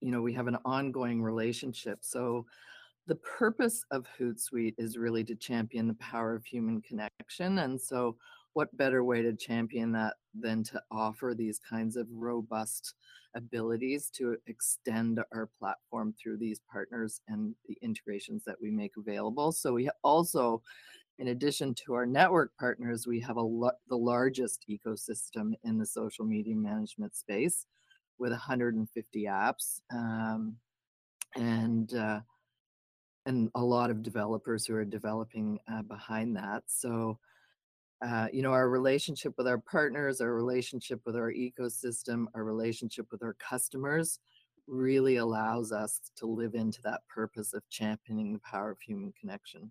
you 0.00 0.10
know, 0.10 0.22
we 0.22 0.32
have 0.32 0.46
an 0.46 0.56
ongoing 0.64 1.22
relationship. 1.22 1.98
So 2.00 2.46
the 3.06 3.16
purpose 3.16 3.84
of 3.90 4.06
Hootsuite 4.18 4.74
is 4.78 4.96
really 4.96 5.22
to 5.24 5.34
champion 5.34 5.86
the 5.86 5.94
power 5.94 6.34
of 6.34 6.46
human 6.46 6.80
connection. 6.80 7.58
And 7.58 7.78
so, 7.78 8.16
what 8.54 8.76
better 8.76 9.04
way 9.04 9.22
to 9.22 9.32
champion 9.32 9.92
that 9.92 10.14
than 10.38 10.62
to 10.64 10.82
offer 10.90 11.34
these 11.36 11.58
kinds 11.58 11.96
of 11.96 12.06
robust 12.10 12.94
abilities 13.34 14.10
to 14.10 14.36
extend 14.46 15.20
our 15.32 15.48
platform 15.58 16.14
through 16.20 16.36
these 16.36 16.60
partners 16.70 17.20
and 17.28 17.54
the 17.66 17.76
integrations 17.82 18.44
that 18.44 18.56
we 18.60 18.70
make 18.70 18.92
available? 18.96 19.52
So, 19.52 19.72
we 19.74 19.90
also 20.02 20.62
in 21.18 21.28
addition 21.28 21.74
to 21.74 21.94
our 21.94 22.06
network 22.06 22.52
partners, 22.58 23.06
we 23.06 23.20
have 23.20 23.36
a 23.36 23.42
lo- 23.42 23.70
the 23.88 23.96
largest 23.96 24.64
ecosystem 24.68 25.52
in 25.62 25.78
the 25.78 25.86
social 25.86 26.24
media 26.24 26.56
management 26.56 27.14
space 27.14 27.66
with 28.18 28.32
150 28.32 29.24
apps. 29.24 29.80
Um, 29.92 30.56
and 31.36 31.94
uh, 31.94 32.20
and 33.26 33.50
a 33.54 33.62
lot 33.62 33.90
of 33.90 34.02
developers 34.02 34.66
who 34.66 34.74
are 34.74 34.84
developing 34.84 35.58
uh, 35.72 35.82
behind 35.82 36.36
that. 36.36 36.64
So, 36.66 37.18
uh, 38.04 38.28
you 38.32 38.42
know, 38.42 38.52
our 38.52 38.68
relationship 38.68 39.34
with 39.38 39.46
our 39.46 39.58
partners, 39.58 40.20
our 40.20 40.34
relationship 40.34 41.00
with 41.06 41.16
our 41.16 41.32
ecosystem, 41.32 42.26
our 42.34 42.44
relationship 42.44 43.06
with 43.12 43.22
our 43.22 43.34
customers 43.34 44.18
really 44.66 45.16
allows 45.16 45.72
us 45.72 46.00
to 46.16 46.26
live 46.26 46.54
into 46.54 46.80
that 46.82 47.00
purpose 47.08 47.52
of 47.52 47.62
championing 47.68 48.32
the 48.32 48.38
power 48.40 48.70
of 48.70 48.80
human 48.80 49.12
connection 49.18 49.70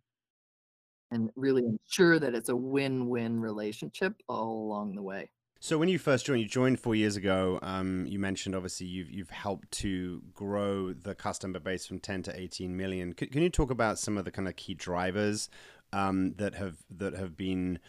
and 1.11 1.29
really 1.35 1.63
ensure 1.63 2.19
that 2.19 2.33
it's 2.33 2.49
a 2.49 2.55
win 2.55 3.09
win 3.09 3.39
relationship 3.39 4.13
all 4.27 4.65
along 4.65 4.95
the 4.95 5.01
way. 5.01 5.29
So 5.59 5.77
when 5.77 5.89
you 5.89 5.99
first 5.99 6.25
joined, 6.25 6.41
you 6.41 6.47
joined 6.47 6.79
four 6.79 6.95
years 6.95 7.17
ago. 7.17 7.59
Um, 7.61 8.05
you 8.07 8.17
mentioned 8.17 8.55
obviously 8.55 8.87
you've 8.87 9.11
you've 9.11 9.29
helped 9.29 9.69
to 9.71 10.23
grow 10.33 10.91
the 10.91 11.13
customer 11.13 11.59
base 11.59 11.85
from 11.85 11.99
ten 11.99 12.23
to 12.23 12.39
eighteen 12.39 12.75
million. 12.75 13.13
Can, 13.13 13.27
can 13.29 13.41
you 13.43 13.49
talk 13.49 13.69
about 13.69 13.99
some 13.99 14.17
of 14.17 14.25
the 14.25 14.31
kind 14.31 14.47
of 14.47 14.55
key 14.55 14.73
drivers 14.73 15.49
um, 15.93 16.33
that 16.37 16.55
have 16.55 16.77
that 16.89 17.13
have 17.13 17.37
been 17.37 17.79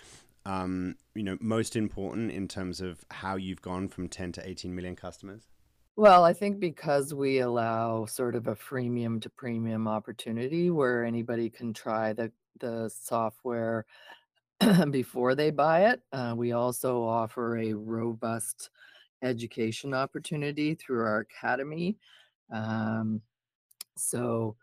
um, 0.46 0.96
you 1.14 1.22
know 1.22 1.36
most 1.40 1.76
important 1.76 2.30
in 2.30 2.48
terms 2.48 2.80
of 2.80 3.04
how 3.10 3.36
you've 3.36 3.62
gone 3.62 3.88
from 3.88 4.08
ten 4.08 4.32
to 4.32 4.48
eighteen 4.48 4.74
million 4.74 4.96
customers? 4.96 5.48
Well, 5.96 6.24
I 6.24 6.32
think 6.32 6.58
because 6.58 7.12
we 7.12 7.40
allow 7.40 8.06
sort 8.06 8.34
of 8.34 8.46
a 8.46 8.54
freemium 8.54 9.20
to 9.22 9.30
premium 9.30 9.86
opportunity 9.86 10.70
where 10.70 11.04
anybody 11.04 11.50
can 11.50 11.74
try 11.74 12.12
the 12.12 12.32
the 12.60 12.88
software 12.88 13.86
before 14.90 15.34
they 15.34 15.50
buy 15.50 15.86
it. 15.90 16.02
Uh, 16.12 16.34
we 16.36 16.52
also 16.52 17.02
offer 17.02 17.58
a 17.58 17.72
robust 17.72 18.70
education 19.22 19.94
opportunity 19.94 20.74
through 20.74 21.00
our 21.00 21.20
academy. 21.20 21.96
Um, 22.50 23.22
so, 23.96 24.56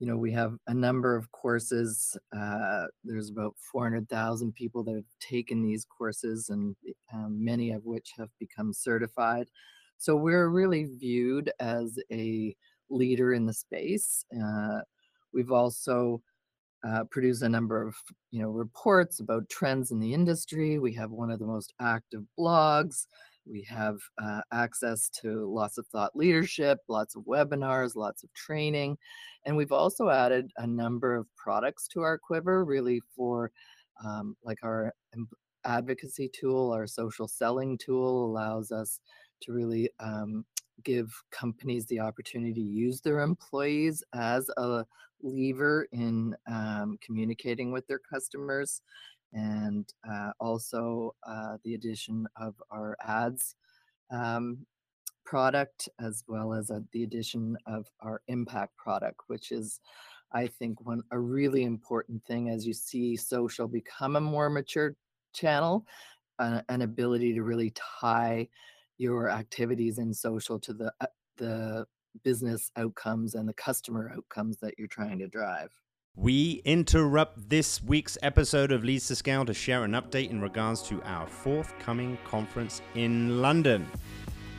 you 0.00 0.06
know, 0.06 0.16
we 0.16 0.32
have 0.32 0.56
a 0.66 0.74
number 0.74 1.16
of 1.16 1.30
courses. 1.32 2.16
Uh, 2.36 2.84
there's 3.04 3.30
about 3.30 3.54
400,000 3.72 4.52
people 4.54 4.82
that 4.84 4.94
have 4.94 5.04
taken 5.20 5.62
these 5.62 5.86
courses, 5.86 6.50
and 6.50 6.74
um, 7.12 7.42
many 7.42 7.70
of 7.70 7.84
which 7.84 8.12
have 8.18 8.28
become 8.38 8.72
certified. 8.72 9.48
So, 9.96 10.16
we're 10.16 10.48
really 10.48 10.84
viewed 10.84 11.50
as 11.60 11.98
a 12.12 12.54
leader 12.90 13.34
in 13.34 13.46
the 13.46 13.54
space. 13.54 14.24
Uh, 14.34 14.80
we've 15.32 15.52
also 15.52 16.20
uh, 16.86 17.04
produce 17.04 17.42
a 17.42 17.48
number 17.48 17.80
of 17.82 17.94
you 18.30 18.42
know 18.42 18.50
reports 18.50 19.20
about 19.20 19.48
trends 19.48 19.90
in 19.90 20.00
the 20.00 20.12
industry. 20.12 20.78
We 20.78 20.92
have 20.94 21.10
one 21.10 21.30
of 21.30 21.38
the 21.38 21.46
most 21.46 21.72
active 21.80 22.24
blogs. 22.38 23.06
We 23.46 23.62
have 23.68 23.98
uh, 24.22 24.40
access 24.52 25.08
to 25.20 25.52
lots 25.52 25.78
of 25.78 25.86
thought 25.88 26.16
leadership, 26.16 26.78
lots 26.88 27.14
of 27.14 27.24
webinars, 27.24 27.94
lots 27.94 28.22
of 28.22 28.32
training, 28.32 28.96
and 29.44 29.56
we've 29.56 29.72
also 29.72 30.08
added 30.08 30.50
a 30.56 30.66
number 30.66 31.14
of 31.14 31.26
products 31.36 31.86
to 31.88 32.00
our 32.00 32.18
quiver, 32.18 32.64
really 32.64 33.00
for 33.14 33.50
um, 34.04 34.36
like 34.42 34.58
our 34.62 34.94
advocacy 35.64 36.28
tool, 36.28 36.72
our 36.72 36.86
social 36.86 37.28
selling 37.28 37.78
tool 37.78 38.26
allows 38.26 38.72
us 38.72 39.00
to 39.42 39.52
really 39.52 39.90
um, 40.00 40.44
give 40.82 41.10
companies 41.30 41.86
the 41.86 42.00
opportunity 42.00 42.52
to 42.52 42.60
use 42.60 43.00
their 43.00 43.20
employees 43.20 44.02
as 44.14 44.48
a 44.56 44.84
lever 45.22 45.88
in 45.92 46.36
um, 46.46 46.98
communicating 47.00 47.72
with 47.72 47.86
their 47.86 48.00
customers 48.00 48.82
and 49.34 49.92
uh, 50.08 50.30
also 50.40 51.14
uh, 51.26 51.56
the 51.64 51.74
addition 51.74 52.26
of 52.36 52.54
our 52.70 52.96
ads 53.06 53.56
um, 54.10 54.58
product 55.24 55.88
as 56.00 56.24
well 56.28 56.52
as 56.52 56.70
uh, 56.70 56.80
the 56.92 57.02
addition 57.02 57.56
of 57.66 57.86
our 58.00 58.22
impact 58.28 58.76
product 58.76 59.20
which 59.26 59.52
is 59.52 59.80
i 60.32 60.46
think 60.46 60.80
one 60.86 61.02
a 61.10 61.18
really 61.18 61.64
important 61.64 62.24
thing 62.24 62.48
as 62.48 62.66
you 62.66 62.72
see 62.72 63.16
social 63.16 63.66
become 63.68 64.16
a 64.16 64.20
more 64.20 64.48
mature 64.48 64.94
channel 65.32 65.86
uh, 66.38 66.60
an 66.68 66.82
ability 66.82 67.34
to 67.34 67.42
really 67.42 67.72
tie 68.00 68.48
your 68.98 69.30
activities 69.30 69.98
in 69.98 70.12
social 70.12 70.58
to 70.58 70.72
the 70.72 70.92
uh, 71.00 71.06
the 71.36 71.86
business 72.22 72.70
outcomes 72.76 73.34
and 73.34 73.48
the 73.48 73.54
customer 73.54 74.12
outcomes 74.14 74.56
that 74.58 74.74
you're 74.78 74.88
trying 74.88 75.18
to 75.18 75.26
drive. 75.26 75.70
We 76.16 76.62
interrupt 76.64 77.50
this 77.50 77.82
week's 77.82 78.16
episode 78.22 78.70
of 78.70 78.84
Leads 78.84 79.08
to 79.08 79.16
Scale 79.16 79.44
to 79.46 79.52
share 79.52 79.82
an 79.82 79.92
update 79.92 80.30
in 80.30 80.40
regards 80.40 80.80
to 80.82 81.02
our 81.02 81.26
forthcoming 81.26 82.16
conference 82.24 82.82
in 82.94 83.42
London. 83.42 83.90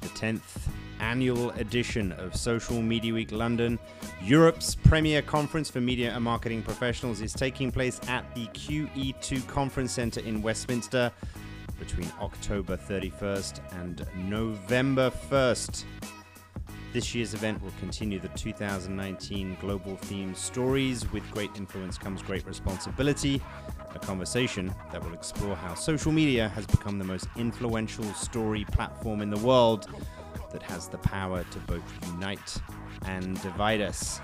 The 0.02 0.10
10th 0.10 0.68
annual 1.00 1.52
edition 1.52 2.12
of 2.12 2.36
Social 2.36 2.82
Media 2.82 3.14
Week 3.14 3.32
London, 3.32 3.80
Europe's 4.22 4.76
premier 4.76 5.22
conference 5.22 5.70
for 5.70 5.80
media 5.80 6.12
and 6.12 6.26
marketing 6.26 6.62
professionals, 6.62 7.22
is 7.22 7.32
taking 7.32 7.72
place 7.72 8.02
at 8.10 8.36
the 8.36 8.48
QE2 8.48 9.48
Conference 9.48 9.94
Centre 9.94 10.20
in 10.20 10.42
Westminster 10.42 11.10
between 11.80 12.12
October 12.20 12.76
31st 12.76 13.62
and 13.82 14.06
November 14.30 15.10
1st. 15.30 15.86
This 16.96 17.14
year's 17.14 17.34
event 17.34 17.62
will 17.62 17.74
continue 17.78 18.22
the 18.22 18.30
2019 18.30 19.58
global 19.60 19.98
theme 19.98 20.34
Stories 20.34 21.12
with 21.12 21.30
Great 21.32 21.50
Influence 21.58 21.98
Comes 21.98 22.22
Great 22.22 22.48
Responsibility, 22.48 23.42
a 23.94 24.00
conversation 24.00 24.74
that 24.94 25.04
will 25.04 25.14
explore 25.14 25.58
how 25.58 25.74
social 25.74 26.14
media 26.14 26.48
has 26.48 26.66
become 26.66 26.98
the 26.98 27.04
most 27.04 27.28
influential 27.36 28.06
story 28.14 28.64
platform 28.72 29.22
in 29.22 29.30
the 29.30 29.40
world 29.40 29.90
that 30.54 30.64
has 30.64 30.88
the 30.88 30.98
power 31.00 31.44
to 31.52 31.60
both 31.68 31.84
unite 32.14 32.62
and 33.08 33.42
divide 33.42 33.82
us. 33.82 34.22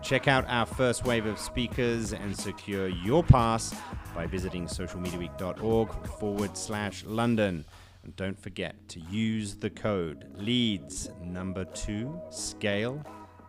Check 0.00 0.28
out 0.28 0.44
our 0.46 0.66
first 0.66 1.04
wave 1.04 1.26
of 1.26 1.36
speakers 1.36 2.12
and 2.12 2.38
secure 2.38 2.86
your 2.86 3.24
pass 3.24 3.74
by 4.14 4.24
visiting 4.24 4.66
socialmediaweek.org 4.66 6.06
forward 6.20 6.56
slash 6.56 7.02
London. 7.06 7.64
And 8.08 8.16
don't 8.16 8.40
forget 8.40 8.74
to 8.88 9.00
use 9.00 9.56
the 9.56 9.68
code 9.68 10.24
LEADS 10.34 11.10
number 11.22 11.66
two 11.66 12.18
scale 12.30 13.04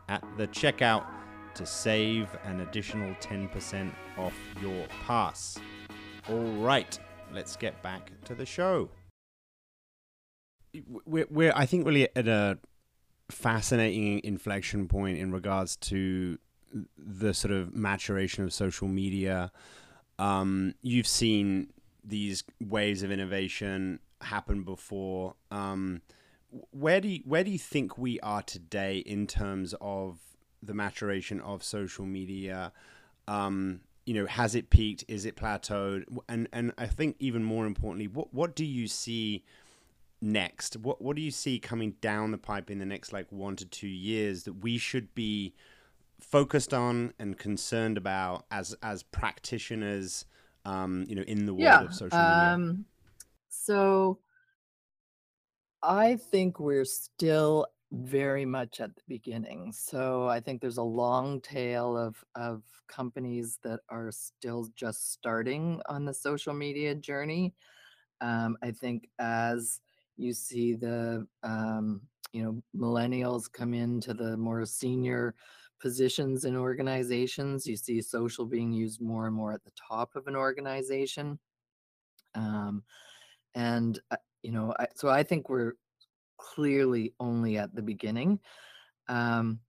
at 0.09 0.21
the 0.35 0.49
checkout 0.49 1.05
to 1.55 1.65
save 1.65 2.27
an 2.43 2.59
additional 2.59 3.15
10% 3.21 3.89
off 4.17 4.33
your 4.61 4.85
pass. 5.07 5.57
All 6.27 6.43
right, 6.57 6.99
let's 7.31 7.55
get 7.55 7.81
back 7.81 8.11
to 8.25 8.35
the 8.35 8.45
show. 8.45 8.89
We're, 11.05 11.27
we're 11.29 11.53
I 11.55 11.65
think, 11.65 11.85
really 11.85 12.13
at 12.13 12.27
a 12.27 12.59
fascinating 13.31 14.19
inflection 14.25 14.89
point 14.89 15.19
in 15.19 15.31
regards 15.31 15.77
to 15.77 16.37
the 16.97 17.33
sort 17.33 17.53
of 17.53 17.73
maturation 17.73 18.43
of 18.43 18.51
social 18.51 18.89
media. 18.89 19.53
Um, 20.17 20.75
you've 20.81 21.07
seen 21.07 21.69
these 22.03 22.43
waves 22.59 23.03
of 23.03 23.11
innovation 23.11 24.01
happen 24.21 24.63
before. 24.63 25.35
Um, 25.51 26.01
where 26.71 26.99
do 26.99 27.07
you, 27.07 27.21
where 27.25 27.43
do 27.43 27.51
you 27.51 27.59
think 27.59 27.97
we 27.97 28.19
are 28.21 28.41
today 28.41 28.97
in 28.99 29.27
terms 29.27 29.75
of 29.79 30.19
the 30.61 30.73
maturation 30.73 31.39
of 31.41 31.63
social 31.63 32.05
media? 32.05 32.71
Um, 33.27 33.81
you 34.05 34.15
know, 34.15 34.25
has 34.25 34.55
it 34.55 34.69
peaked? 34.71 35.05
Is 35.07 35.25
it 35.25 35.35
plateaued? 35.35 36.05
And 36.27 36.47
and 36.51 36.73
I 36.77 36.87
think 36.87 37.15
even 37.19 37.43
more 37.43 37.65
importantly, 37.67 38.07
what 38.07 38.33
what 38.33 38.55
do 38.55 38.65
you 38.65 38.87
see 38.87 39.43
next? 40.21 40.75
What 40.77 41.01
what 41.01 41.15
do 41.15 41.21
you 41.21 41.31
see 41.31 41.59
coming 41.59 41.91
down 42.01 42.31
the 42.31 42.37
pipe 42.39 42.71
in 42.71 42.79
the 42.79 42.85
next 42.85 43.13
like 43.13 43.31
one 43.31 43.55
to 43.57 43.65
two 43.65 43.87
years 43.87 44.43
that 44.43 44.53
we 44.53 44.77
should 44.79 45.13
be 45.13 45.53
focused 46.19 46.73
on 46.73 47.13
and 47.19 47.37
concerned 47.37 47.97
about 47.97 48.45
as 48.49 48.75
as 48.81 49.03
practitioners? 49.03 50.25
Um, 50.65 51.05
you 51.07 51.15
know, 51.15 51.21
in 51.23 51.45
the 51.45 51.53
world 51.53 51.63
Yeah. 51.63 51.83
of 51.83 51.93
social 51.93 52.17
media. 52.19 52.53
Um, 52.53 52.85
so 53.49 54.19
I 55.81 56.15
think 56.15 56.59
we're 56.59 56.85
still 56.85 57.67
very 57.91 58.45
much 58.45 58.79
at 58.79 58.95
the 58.95 59.01
beginning. 59.07 59.71
So 59.71 60.27
I 60.27 60.39
think 60.39 60.61
there's 60.61 60.77
a 60.77 60.83
long 60.83 61.41
tail 61.41 61.97
of 61.97 62.23
of 62.35 62.63
companies 62.87 63.59
that 63.63 63.79
are 63.89 64.11
still 64.11 64.67
just 64.75 65.11
starting 65.11 65.81
on 65.87 66.05
the 66.05 66.13
social 66.13 66.53
media 66.53 66.95
journey. 66.95 67.53
Um, 68.21 68.57
I 68.61 68.71
think 68.71 69.09
as 69.19 69.79
you 70.17 70.33
see 70.33 70.75
the 70.75 71.27
um, 71.43 72.01
you 72.33 72.43
know 72.43 72.61
millennials 72.75 73.51
come 73.51 73.73
into 73.73 74.13
the 74.13 74.37
more 74.37 74.65
senior 74.65 75.35
positions 75.79 76.45
in 76.45 76.55
organizations, 76.55 77.65
you 77.65 77.77
see 77.77 78.01
social 78.01 78.45
being 78.45 78.73
used 78.73 79.01
more 79.01 79.27
and 79.27 79.35
more 79.35 79.53
at 79.53 79.63
the 79.63 79.71
top 79.71 80.15
of 80.15 80.27
an 80.27 80.35
organization. 80.35 81.39
Um, 82.35 82.83
and 83.55 83.99
uh, 84.11 84.17
you 84.43 84.51
know, 84.51 84.73
I, 84.79 84.87
so 84.95 85.09
I 85.09 85.23
think 85.23 85.49
we're 85.49 85.73
clearly 86.37 87.13
only 87.19 87.57
at 87.57 87.75
the 87.75 87.81
beginning. 87.81 88.39
Um, 89.07 89.59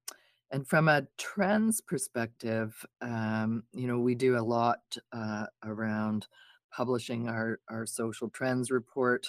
and 0.53 0.67
from 0.67 0.89
a 0.89 1.07
trends 1.17 1.81
perspective, 1.81 2.85
um, 3.01 3.65
you 3.73 3.87
know, 3.87 3.99
we 3.99 4.15
do 4.15 4.37
a 4.37 4.43
lot 4.43 4.81
uh, 5.13 5.47
around 5.65 6.27
publishing 6.73 7.29
our, 7.29 7.61
our 7.69 7.87
social 7.87 8.29
trends 8.29 8.71
report. 8.71 9.27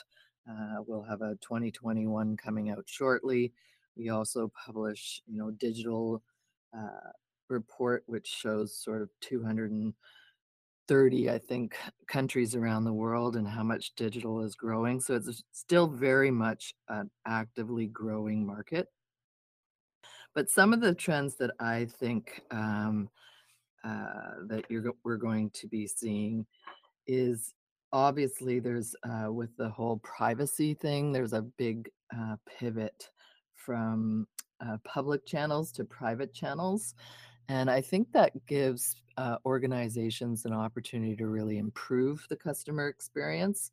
Uh, 0.49 0.77
we'll 0.85 1.03
have 1.03 1.21
a 1.21 1.37
2021 1.41 2.37
coming 2.37 2.69
out 2.71 2.83
shortly. 2.87 3.53
We 3.95 4.09
also 4.09 4.51
publish, 4.65 5.21
you 5.27 5.37
know, 5.37 5.51
digital 5.51 6.23
uh, 6.75 7.11
report, 7.49 8.03
which 8.07 8.27
shows 8.27 8.75
sort 8.75 9.01
of 9.01 9.09
230, 10.87 11.29
I 11.29 11.37
think, 11.37 11.75
countries 12.07 12.55
around 12.55 12.83
the 12.83 12.93
world 12.93 13.35
and 13.35 13.47
how 13.47 13.63
much 13.63 13.95
digital 13.95 14.41
is 14.43 14.55
growing. 14.55 14.99
So 14.99 15.15
it's 15.15 15.43
still 15.51 15.87
very 15.87 16.31
much 16.31 16.73
an 16.89 17.09
actively 17.25 17.87
growing 17.87 18.45
market. 18.45 18.87
But 20.33 20.49
some 20.49 20.73
of 20.73 20.81
the 20.81 20.93
trends 20.93 21.35
that 21.37 21.51
I 21.59 21.85
think 21.85 22.41
um, 22.51 23.09
uh, 23.83 24.45
that 24.47 24.65
you're 24.69 24.93
we're 25.03 25.17
going 25.17 25.49
to 25.51 25.67
be 25.67 25.87
seeing 25.87 26.45
is 27.07 27.53
obviously 27.91 28.59
there's 28.59 28.95
uh, 29.03 29.31
with 29.31 29.55
the 29.57 29.69
whole 29.69 29.97
privacy 29.99 30.73
thing, 30.73 31.11
there's 31.11 31.33
a 31.33 31.41
big 31.41 31.89
uh, 32.15 32.35
pivot 32.45 33.09
from 33.55 34.27
uh, 34.65 34.77
public 34.83 35.25
channels 35.25 35.71
to 35.73 35.83
private 35.83 36.33
channels. 36.33 36.95
And 37.49 37.69
I 37.69 37.81
think 37.81 38.11
that 38.13 38.45
gives 38.45 38.95
uh, 39.17 39.37
organizations 39.45 40.45
an 40.45 40.53
opportunity 40.53 41.15
to 41.17 41.27
really 41.27 41.57
improve 41.57 42.25
the 42.29 42.35
customer 42.35 42.87
experience, 42.87 43.71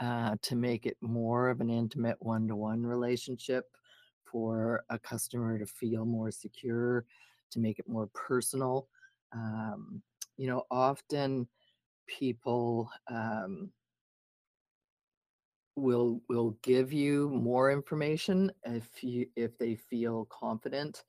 uh, 0.00 0.36
to 0.42 0.56
make 0.56 0.86
it 0.86 0.96
more 1.00 1.48
of 1.48 1.60
an 1.60 1.70
intimate 1.70 2.16
one 2.20 2.48
to 2.48 2.56
one 2.56 2.84
relationship 2.84 3.76
for 4.24 4.84
a 4.90 4.98
customer 4.98 5.58
to 5.58 5.66
feel 5.66 6.04
more 6.04 6.30
secure, 6.30 7.04
to 7.50 7.60
make 7.60 7.78
it 7.78 7.88
more 7.88 8.08
personal. 8.08 8.88
Um, 9.32 10.02
you 10.36 10.46
know, 10.46 10.64
often 10.70 11.46
people 12.06 12.90
um, 13.08 13.70
will 15.76 16.20
will 16.28 16.56
give 16.62 16.92
you 16.92 17.30
more 17.30 17.70
information 17.70 18.50
if 18.64 19.02
you 19.02 19.26
if 19.36 19.56
they 19.58 19.74
feel 19.74 20.26
confident 20.26 21.04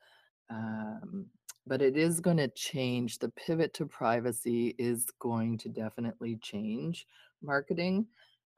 um, 0.49 1.25
but 1.65 1.81
it 1.81 1.97
is 1.97 2.19
going 2.19 2.37
to 2.37 2.47
change 2.49 3.19
the 3.19 3.29
pivot 3.29 3.73
to 3.73 3.85
privacy 3.85 4.75
is 4.77 5.07
going 5.19 5.57
to 5.57 5.69
definitely 5.69 6.37
change 6.41 7.07
marketing 7.41 8.05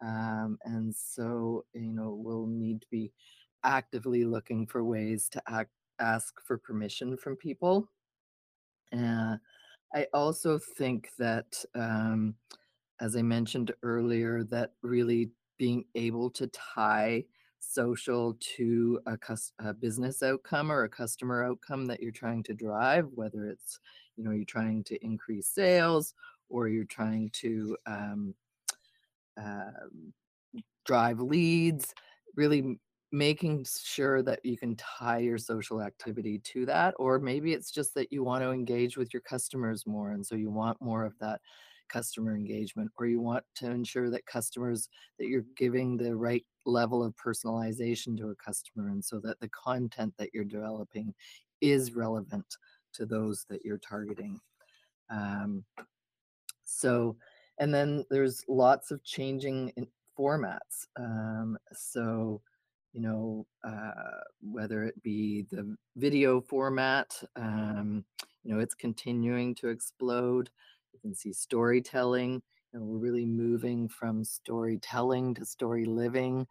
um, 0.01 0.57
and 0.65 0.93
so 0.95 1.65
you 1.73 1.91
know 1.93 2.17
we'll 2.19 2.47
need 2.47 2.81
to 2.81 2.87
be 2.91 3.11
actively 3.63 4.25
looking 4.25 4.67
for 4.67 4.83
ways 4.83 5.27
to 5.29 5.41
act, 5.47 5.71
ask 5.99 6.35
for 6.45 6.57
permission 6.57 7.17
from 7.17 7.35
people. 7.35 7.89
Uh, 8.93 9.35
i 9.93 10.05
also 10.13 10.59
think 10.77 11.09
that 11.17 11.63
um, 11.73 12.35
as 13.01 13.15
I 13.15 13.21
mentioned 13.21 13.73
earlier, 13.83 14.43
that 14.45 14.71
really 14.81 15.31
being 15.57 15.85
able 15.95 16.29
to 16.31 16.47
tie 16.47 17.25
social 17.69 18.37
to 18.39 18.99
a, 19.05 19.17
a 19.59 19.73
business 19.73 20.23
outcome 20.23 20.71
or 20.71 20.83
a 20.83 20.89
customer 20.89 21.43
outcome 21.43 21.85
that 21.87 22.01
you're 22.01 22.11
trying 22.11 22.43
to 22.43 22.53
drive, 22.53 23.07
whether 23.13 23.47
it's, 23.47 23.79
you 24.15 24.23
know, 24.23 24.31
you're 24.31 24.45
trying 24.45 24.83
to 24.85 25.03
increase 25.03 25.47
sales 25.47 26.13
or 26.49 26.67
you're 26.67 26.85
trying 26.85 27.29
to 27.29 27.75
um, 27.85 28.33
um, 29.37 30.13
drive 30.85 31.19
leads, 31.19 31.93
really 32.35 32.79
making 33.11 33.65
sure 33.83 34.21
that 34.21 34.43
you 34.43 34.57
can 34.57 34.75
tie 34.75 35.19
your 35.19 35.37
social 35.37 35.81
activity 35.81 36.39
to 36.39 36.65
that. 36.65 36.93
Or 36.99 37.19
maybe 37.19 37.53
it's 37.53 37.71
just 37.71 37.93
that 37.95 38.11
you 38.11 38.23
want 38.23 38.43
to 38.43 38.51
engage 38.51 38.97
with 38.97 39.13
your 39.13 39.21
customers 39.21 39.85
more. 39.85 40.11
And 40.11 40.25
so 40.25 40.35
you 40.35 40.49
want 40.49 40.81
more 40.81 41.05
of 41.05 41.17
that 41.19 41.41
customer 41.89 42.35
engagement, 42.35 42.91
or 42.97 43.05
you 43.05 43.21
want 43.21 43.43
to 43.55 43.69
ensure 43.69 44.09
that 44.09 44.25
customers 44.25 44.89
that 45.19 45.27
you're 45.27 45.45
giving 45.55 45.97
the 45.97 46.15
right 46.15 46.45
level 46.65 47.03
of 47.03 47.13
personalization 47.15 48.17
to 48.17 48.29
a 48.29 48.35
customer. 48.35 48.89
And 48.89 49.03
so 49.03 49.19
that 49.19 49.39
the 49.39 49.49
content 49.49 50.13
that 50.17 50.33
you're 50.33 50.43
developing 50.43 51.13
is 51.61 51.93
relevant 51.93 52.45
to 52.93 53.05
those 53.05 53.45
that 53.49 53.63
you're 53.63 53.77
targeting. 53.77 54.39
Um, 55.09 55.63
so, 56.63 57.15
and 57.59 57.73
then 57.73 58.03
there's 58.09 58.43
lots 58.47 58.91
of 58.91 59.03
changing 59.03 59.71
in 59.77 59.87
formats. 60.17 60.87
Um, 60.97 61.57
so, 61.73 62.41
you 62.93 63.01
know, 63.01 63.45
uh, 63.63 64.21
whether 64.41 64.83
it 64.83 65.01
be 65.03 65.45
the 65.51 65.75
video 65.95 66.41
format, 66.41 67.21
um, 67.35 68.03
you 68.43 68.53
know, 68.53 68.59
it's 68.59 68.75
continuing 68.75 69.53
to 69.55 69.69
explode. 69.69 70.49
You 70.95 71.09
can 71.09 71.15
see 71.15 71.33
storytelling. 71.33 72.41
Know, 72.73 72.81
we're 72.81 72.97
really 72.97 73.25
moving 73.25 73.87
from 73.87 74.23
storytelling 74.23 75.33
to 75.35 75.45
story 75.45 75.85
living. 75.85 76.47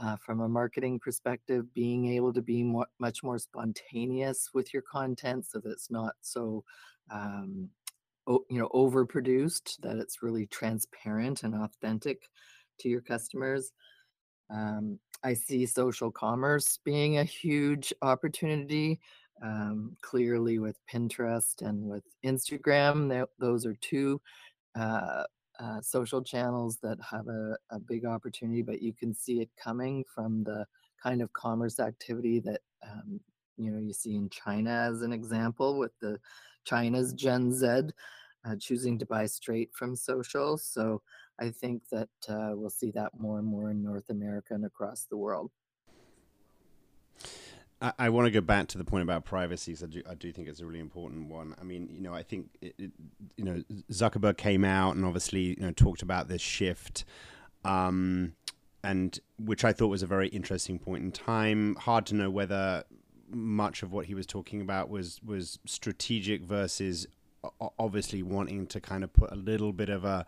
Uh, 0.00 0.14
from 0.14 0.40
a 0.42 0.48
marketing 0.48 1.00
perspective, 1.00 1.74
being 1.74 2.06
able 2.06 2.32
to 2.32 2.40
be 2.40 2.62
more, 2.62 2.86
much 3.00 3.24
more 3.24 3.36
spontaneous 3.36 4.50
with 4.54 4.72
your 4.72 4.82
content 4.82 5.44
so 5.44 5.58
that 5.58 5.70
it's 5.72 5.90
not 5.90 6.14
so 6.20 6.62
um, 7.10 7.68
o- 8.28 8.44
you 8.48 8.60
know 8.60 8.68
overproduced 8.68 9.80
that 9.80 9.96
it's 9.96 10.22
really 10.22 10.46
transparent 10.46 11.42
and 11.42 11.54
authentic 11.56 12.28
to 12.78 12.88
your 12.88 13.00
customers 13.00 13.72
um, 14.50 14.98
i 15.24 15.34
see 15.34 15.66
social 15.66 16.10
commerce 16.10 16.78
being 16.84 17.18
a 17.18 17.24
huge 17.24 17.92
opportunity 18.02 19.00
um, 19.42 19.96
clearly 20.02 20.58
with 20.58 20.76
pinterest 20.92 21.62
and 21.62 21.82
with 21.84 22.04
instagram 22.24 23.08
tho- 23.08 23.30
those 23.38 23.64
are 23.66 23.76
two 23.80 24.20
uh, 24.78 25.24
uh, 25.60 25.80
social 25.80 26.22
channels 26.22 26.78
that 26.82 26.98
have 27.00 27.26
a, 27.28 27.56
a 27.70 27.78
big 27.78 28.04
opportunity 28.04 28.62
but 28.62 28.82
you 28.82 28.92
can 28.92 29.14
see 29.14 29.40
it 29.40 29.50
coming 29.62 30.04
from 30.12 30.44
the 30.44 30.64
kind 31.02 31.22
of 31.22 31.32
commerce 31.32 31.80
activity 31.80 32.40
that 32.40 32.60
um, 32.84 33.20
you 33.56 33.70
know 33.70 33.78
you 33.78 33.92
see 33.92 34.14
in 34.14 34.28
china 34.30 34.70
as 34.70 35.02
an 35.02 35.12
example 35.12 35.78
with 35.78 35.92
the 36.00 36.18
china's 36.64 37.12
gen 37.12 37.52
z 37.52 37.90
uh, 38.48 38.56
choosing 38.56 38.98
to 38.98 39.06
buy 39.06 39.26
straight 39.26 39.70
from 39.74 39.96
social. 39.96 40.56
So 40.58 41.02
I 41.40 41.50
think 41.50 41.82
that 41.90 42.08
uh, 42.28 42.52
we'll 42.54 42.70
see 42.70 42.90
that 42.92 43.12
more 43.18 43.38
and 43.38 43.46
more 43.46 43.70
in 43.70 43.82
North 43.82 44.10
America 44.10 44.54
and 44.54 44.64
across 44.64 45.04
the 45.04 45.16
world. 45.16 45.50
I, 47.80 47.92
I 47.98 48.08
want 48.10 48.26
to 48.26 48.30
go 48.30 48.40
back 48.40 48.68
to 48.68 48.78
the 48.78 48.84
point 48.84 49.02
about 49.02 49.24
privacy 49.24 49.72
because 49.72 49.84
I 49.84 49.86
do, 49.86 50.02
I 50.10 50.14
do 50.14 50.32
think 50.32 50.48
it's 50.48 50.60
a 50.60 50.66
really 50.66 50.80
important 50.80 51.28
one. 51.28 51.54
I 51.60 51.64
mean, 51.64 51.88
you 51.92 52.00
know, 52.00 52.14
I 52.14 52.22
think, 52.22 52.50
it, 52.60 52.74
it, 52.78 52.90
you 53.36 53.44
know, 53.44 53.62
Zuckerberg 53.90 54.36
came 54.36 54.64
out 54.64 54.96
and 54.96 55.04
obviously, 55.04 55.40
you 55.40 55.60
know, 55.60 55.72
talked 55.72 56.02
about 56.02 56.28
this 56.28 56.42
shift. 56.42 57.04
Um, 57.64 58.34
and 58.84 59.18
which 59.38 59.64
I 59.64 59.72
thought 59.72 59.88
was 59.88 60.02
a 60.02 60.06
very 60.06 60.28
interesting 60.28 60.78
point 60.78 61.02
in 61.02 61.12
time. 61.12 61.74
Hard 61.76 62.06
to 62.06 62.14
know 62.14 62.30
whether 62.30 62.84
much 63.30 63.82
of 63.82 63.92
what 63.92 64.06
he 64.06 64.14
was 64.14 64.26
talking 64.26 64.60
about 64.60 64.88
was 64.88 65.20
was 65.22 65.58
strategic 65.66 66.42
versus 66.42 67.06
obviously 67.78 68.22
wanting 68.22 68.66
to 68.66 68.80
kind 68.80 69.04
of 69.04 69.12
put 69.12 69.30
a 69.30 69.36
little 69.36 69.72
bit 69.72 69.88
of 69.88 70.04
a 70.04 70.24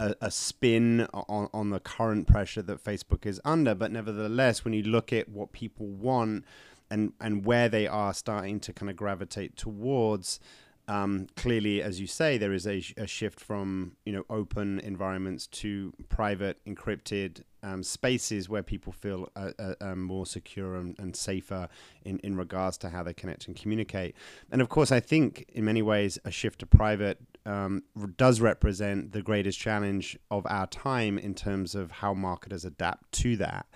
a, 0.00 0.14
a, 0.20 0.30
spin 0.30 1.08
on, 1.12 1.48
on 1.52 1.70
the 1.70 1.80
current 1.80 2.28
pressure 2.28 2.62
that 2.62 2.82
Facebook 2.82 3.26
is 3.26 3.40
under. 3.44 3.74
But 3.74 3.90
nevertheless, 3.90 4.64
when 4.64 4.72
you 4.72 4.84
look 4.84 5.12
at 5.12 5.28
what 5.28 5.50
people 5.50 5.86
want 5.86 6.44
and 6.90 7.12
and 7.20 7.44
where 7.44 7.68
they 7.68 7.86
are 7.86 8.14
starting 8.14 8.60
to 8.60 8.72
kind 8.72 8.90
of 8.90 8.96
gravitate 8.96 9.56
towards, 9.56 10.40
um, 10.88 11.26
clearly, 11.36 11.82
as 11.82 12.00
you 12.00 12.06
say, 12.06 12.38
there 12.38 12.52
is 12.52 12.66
a, 12.66 12.82
a, 12.96 13.06
shift 13.06 13.38
from 13.38 13.96
you 14.06 14.12
know 14.12 14.24
open 14.30 14.80
environments 14.80 15.46
to 15.48 15.92
private, 16.08 16.64
encrypted 16.66 17.42
um, 17.62 17.82
spaces 17.82 18.48
where 18.48 18.62
people 18.62 18.92
feel 18.92 19.28
uh, 19.36 19.50
uh, 19.58 19.74
um, 19.80 20.02
more 20.02 20.24
secure 20.24 20.76
and, 20.76 20.98
and, 20.98 21.14
safer 21.14 21.68
in, 22.04 22.18
in 22.20 22.36
regards 22.36 22.78
to 22.78 22.88
how 22.88 23.02
they 23.02 23.12
connect 23.12 23.48
and 23.48 23.56
communicate. 23.56 24.14
And 24.50 24.62
of 24.62 24.68
course, 24.68 24.90
I 24.92 25.00
think 25.00 25.44
in 25.52 25.64
many 25.64 25.82
ways 25.82 26.18
a 26.24 26.30
shift 26.30 26.60
to 26.60 26.66
private 26.66 27.18
um, 27.48 27.82
does 28.18 28.40
represent 28.40 29.12
the 29.12 29.22
greatest 29.22 29.58
challenge 29.58 30.18
of 30.30 30.46
our 30.50 30.66
time 30.66 31.16
in 31.16 31.34
terms 31.34 31.74
of 31.74 31.90
how 31.90 32.12
marketers 32.12 32.66
adapt 32.66 33.10
to 33.12 33.36
that. 33.38 33.66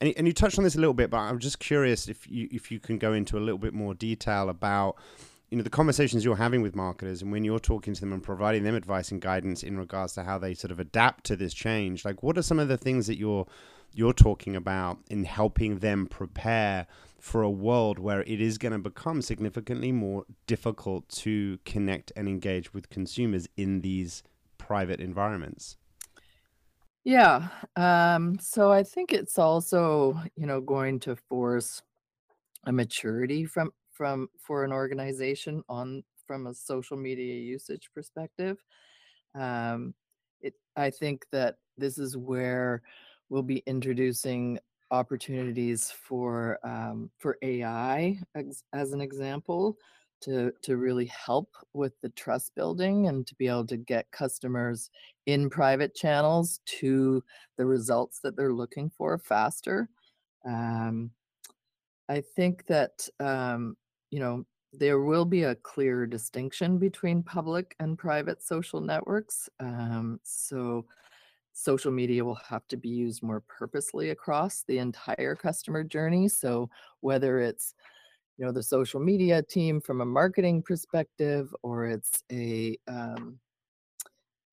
And, 0.00 0.14
and 0.16 0.26
you 0.26 0.32
touched 0.32 0.56
on 0.56 0.64
this 0.64 0.76
a 0.76 0.78
little 0.78 0.94
bit, 0.94 1.10
but 1.10 1.18
I'm 1.18 1.38
just 1.38 1.58
curious 1.58 2.08
if 2.08 2.26
you 2.26 2.48
if 2.50 2.72
you 2.72 2.80
can 2.80 2.96
go 2.98 3.12
into 3.12 3.36
a 3.36 3.40
little 3.40 3.58
bit 3.58 3.74
more 3.74 3.92
detail 3.92 4.48
about 4.48 4.96
you 5.50 5.58
know 5.58 5.62
the 5.62 5.70
conversations 5.70 6.24
you're 6.24 6.36
having 6.36 6.62
with 6.62 6.74
marketers 6.74 7.20
and 7.20 7.30
when 7.30 7.44
you're 7.44 7.58
talking 7.58 7.92
to 7.92 8.00
them 8.00 8.12
and 8.14 8.22
providing 8.22 8.64
them 8.64 8.74
advice 8.74 9.10
and 9.10 9.20
guidance 9.20 9.62
in 9.62 9.78
regards 9.78 10.14
to 10.14 10.22
how 10.22 10.38
they 10.38 10.54
sort 10.54 10.70
of 10.70 10.78
adapt 10.78 11.24
to 11.24 11.36
this 11.36 11.54
change 11.54 12.04
like 12.04 12.22
what 12.22 12.36
are 12.36 12.42
some 12.42 12.58
of 12.58 12.68
the 12.68 12.76
things 12.76 13.06
that 13.06 13.16
you're 13.16 13.46
you're 13.94 14.12
talking 14.12 14.56
about 14.56 14.98
in 15.08 15.24
helping 15.24 15.78
them 15.78 16.06
prepare 16.06 16.86
for 17.20 17.42
a 17.42 17.50
world 17.50 17.98
where 17.98 18.22
it 18.22 18.40
is 18.40 18.58
going 18.58 18.72
to 18.72 18.78
become 18.78 19.20
significantly 19.20 19.92
more 19.92 20.24
difficult 20.46 21.08
to 21.08 21.58
connect 21.64 22.12
and 22.16 22.28
engage 22.28 22.72
with 22.72 22.90
consumers 22.90 23.48
in 23.56 23.80
these 23.80 24.22
private 24.56 25.00
environments 25.00 25.76
yeah 27.04 27.48
um, 27.76 28.38
so 28.38 28.70
i 28.70 28.82
think 28.82 29.12
it's 29.12 29.38
also 29.38 30.20
you 30.36 30.46
know 30.46 30.60
going 30.60 31.00
to 31.00 31.16
force 31.16 31.82
a 32.64 32.72
maturity 32.72 33.44
from 33.44 33.70
from 33.92 34.28
for 34.38 34.64
an 34.64 34.72
organization 34.72 35.62
on 35.68 36.04
from 36.28 36.46
a 36.46 36.54
social 36.54 36.96
media 36.96 37.34
usage 37.34 37.90
perspective. 37.92 38.62
Um, 39.34 39.94
it, 40.40 40.54
I 40.76 40.90
think 40.90 41.24
that 41.32 41.56
this 41.76 41.98
is 41.98 42.16
where 42.16 42.82
we'll 43.30 43.42
be 43.42 43.62
introducing 43.66 44.58
opportunities 44.90 45.90
for 45.90 46.58
um, 46.62 47.10
for 47.18 47.38
AI 47.42 48.18
as, 48.34 48.64
as 48.72 48.92
an 48.92 49.00
example 49.00 49.76
to 50.20 50.52
to 50.62 50.76
really 50.76 51.06
help 51.06 51.54
with 51.74 51.92
the 52.00 52.08
trust 52.10 52.54
building 52.54 53.06
and 53.08 53.26
to 53.26 53.34
be 53.36 53.48
able 53.48 53.66
to 53.66 53.76
get 53.76 54.10
customers 54.10 54.90
in 55.26 55.48
private 55.48 55.94
channels 55.94 56.60
to 56.64 57.22
the 57.56 57.64
results 57.64 58.20
that 58.20 58.36
they're 58.36 58.52
looking 58.52 58.90
for 58.90 59.18
faster. 59.18 59.88
Um, 60.46 61.10
I 62.08 62.20
think 62.20 62.66
that 62.66 63.08
um, 63.20 63.76
you 64.10 64.20
know, 64.20 64.44
there 64.72 65.00
will 65.00 65.24
be 65.24 65.44
a 65.44 65.54
clear 65.56 66.06
distinction 66.06 66.78
between 66.78 67.22
public 67.22 67.74
and 67.80 67.98
private 67.98 68.42
social 68.42 68.80
networks. 68.80 69.48
Um, 69.60 70.20
so 70.22 70.86
social 71.58 71.90
media 71.90 72.24
will 72.24 72.38
have 72.48 72.66
to 72.68 72.76
be 72.76 72.88
used 72.88 73.22
more 73.22 73.42
purposely 73.48 74.10
across 74.10 74.62
the 74.68 74.78
entire 74.78 75.34
customer 75.34 75.82
journey. 75.82 76.28
So 76.28 76.70
whether 77.00 77.40
it's 77.40 77.74
you 78.36 78.46
know 78.46 78.52
the 78.52 78.62
social 78.62 79.00
media 79.00 79.42
team 79.42 79.80
from 79.80 80.00
a 80.00 80.06
marketing 80.06 80.62
perspective, 80.62 81.52
or 81.62 81.86
it's 81.86 82.22
a 82.30 82.78
um, 82.86 83.40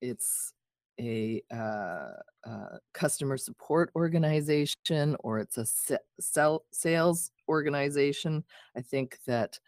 it's 0.00 0.52
a 0.98 1.42
uh, 1.52 2.08
uh, 2.44 2.78
customer 2.94 3.36
support 3.36 3.90
organization 3.94 5.14
or 5.20 5.38
it's 5.38 5.58
a 5.58 5.66
sell, 6.18 6.64
sales 6.72 7.30
organization, 7.48 8.42
I 8.76 8.80
think 8.80 9.18
that 9.26 9.60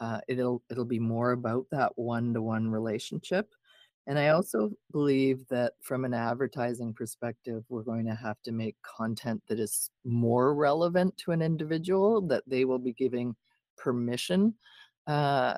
uh, 0.00 0.20
it'll 0.28 0.62
it'll 0.70 0.84
be 0.84 1.00
more 1.00 1.32
about 1.32 1.66
that 1.72 1.92
one-to-one 1.96 2.70
relationship. 2.70 3.52
And 4.06 4.18
I 4.18 4.28
also 4.28 4.70
believe 4.92 5.46
that 5.48 5.72
from 5.80 6.04
an 6.04 6.14
advertising 6.14 6.94
perspective, 6.94 7.64
we're 7.68 7.82
going 7.82 8.06
to 8.06 8.14
have 8.14 8.40
to 8.42 8.52
make 8.52 8.76
content 8.82 9.42
that 9.48 9.58
is 9.58 9.90
more 10.04 10.54
relevant 10.54 11.16
to 11.18 11.32
an 11.32 11.42
individual, 11.42 12.20
that 12.28 12.44
they 12.46 12.64
will 12.64 12.78
be 12.78 12.92
giving 12.92 13.34
permission 13.76 14.54
uh, 15.08 15.54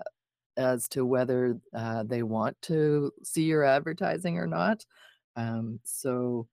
as 0.56 0.88
to 0.88 1.04
whether 1.04 1.58
uh, 1.74 2.04
they 2.04 2.22
want 2.22 2.60
to 2.62 3.12
see 3.22 3.42
your 3.42 3.64
advertising 3.64 4.38
or 4.38 4.46
not. 4.46 4.84
Um, 5.36 5.78
so 5.84 6.48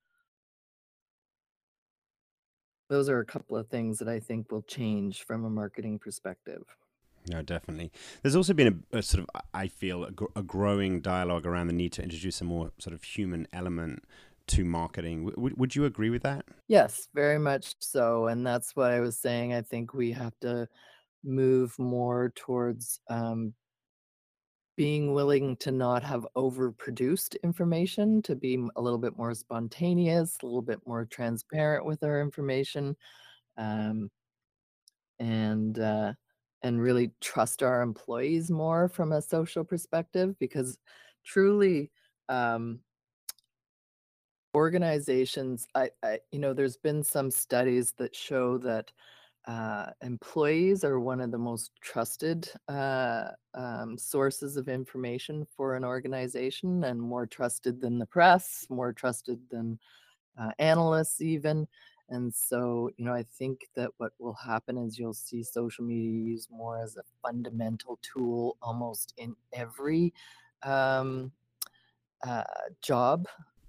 those 2.89 3.09
are 3.09 3.19
a 3.19 3.25
couple 3.25 3.57
of 3.57 3.67
things 3.69 3.97
that 3.99 4.09
I 4.09 4.19
think 4.19 4.51
will 4.51 4.61
change 4.63 5.23
from 5.23 5.45
a 5.45 5.49
marketing 5.49 5.97
perspective. 5.99 6.63
No, 7.27 7.41
definitely. 7.41 7.91
There's 8.21 8.35
also 8.35 8.53
been 8.53 8.85
a, 8.91 8.99
a 8.99 9.01
sort 9.01 9.23
of, 9.23 9.41
I 9.53 9.67
feel, 9.67 10.05
a, 10.05 10.11
gr- 10.11 10.25
a, 10.35 10.43
growing 10.43 11.01
dialogue 11.01 11.45
around 11.45 11.67
the 11.67 11.73
need 11.73 11.91
to 11.93 12.03
introduce 12.03 12.39
a 12.41 12.43
more 12.43 12.71
sort 12.77 12.93
of 12.93 13.03
human 13.03 13.47
element 13.51 14.03
to 14.47 14.63
marketing. 14.63 15.25
W- 15.29 15.55
would 15.57 15.75
you 15.75 15.85
agree 15.85 16.11
with 16.11 16.21
that? 16.21 16.45
Yes, 16.67 17.07
very 17.13 17.37
much 17.39 17.75
so. 17.79 18.27
And 18.27 18.45
that's 18.45 18.75
what 18.75 18.91
I 18.91 18.99
was 18.99 19.17
saying. 19.19 19.53
I 19.53 19.61
think 19.61 19.93
we 19.93 20.11
have 20.13 20.39
to 20.41 20.67
move 21.23 21.77
more 21.79 22.31
towards 22.35 22.99
um, 23.09 23.55
being 24.77 25.13
willing 25.13 25.55
to 25.57 25.71
not 25.71 26.03
have 26.03 26.27
overproduced 26.35 27.41
information, 27.43 28.21
to 28.23 28.35
be 28.35 28.55
a 28.75 28.81
little 28.81 28.99
bit 28.99 29.17
more 29.17 29.33
spontaneous, 29.33 30.37
a 30.41 30.45
little 30.45 30.61
bit 30.61 30.85
more 30.85 31.05
transparent 31.05 31.85
with 31.85 32.03
our 32.03 32.19
information, 32.21 32.97
um, 33.57 34.11
and 35.19 35.79
uh, 35.79 36.13
and 36.65 36.81
really 36.81 37.11
trust 37.21 37.63
our 37.63 37.81
employees 37.81 38.49
more 38.49 38.89
from 38.89 39.11
a 39.13 39.21
social 39.21 39.63
perspective, 39.63 40.35
because 40.39 40.77
truly. 41.23 41.91
Um, 42.29 42.79
organizations 44.55 45.67
I, 45.75 45.89
I 46.01 46.19
you 46.31 46.39
know 46.39 46.53
there's 46.53 46.77
been 46.77 47.03
some 47.03 47.29
studies 47.29 47.93
that 47.97 48.15
show 48.15 48.57
that 48.59 48.89
uh, 49.47 49.87
employees 50.01 50.83
are 50.83 50.99
one 50.99 51.19
of 51.21 51.29
the 51.31 51.37
most 51.37 51.71
trusted 51.81 52.49
uh, 52.67 53.27
um, 53.53 53.97
sources 53.97 54.57
of 54.57 54.69
information 54.69 55.45
for 55.55 55.75
an 55.75 55.83
organization 55.83 56.85
and 56.85 56.99
more 56.99 57.27
trusted 57.27 57.81
than 57.81 57.99
the 57.99 58.05
press, 58.07 58.65
more 58.69 58.93
trusted 58.93 59.39
than 59.51 59.77
uh, 60.39 60.51
analysts, 60.57 61.21
even. 61.21 61.67
And 62.09 62.33
so, 62.33 62.89
you 62.97 63.05
know, 63.05 63.13
I 63.13 63.25
think 63.37 63.67
that 63.75 63.91
what 63.97 64.13
will 64.19 64.35
happen 64.35 64.77
is 64.77 64.99
you'll 64.99 65.13
see 65.13 65.43
social 65.43 65.83
media 65.83 66.11
used 66.11 66.49
more 66.51 66.77
as 66.77 66.95
a 66.97 67.03
fundamental 67.23 67.99
tool 68.01 68.57
almost 68.61 69.13
in 69.17 69.35
every 69.53 70.13
um, 70.63 71.31
uh, 72.25 72.43
job. 72.81 73.27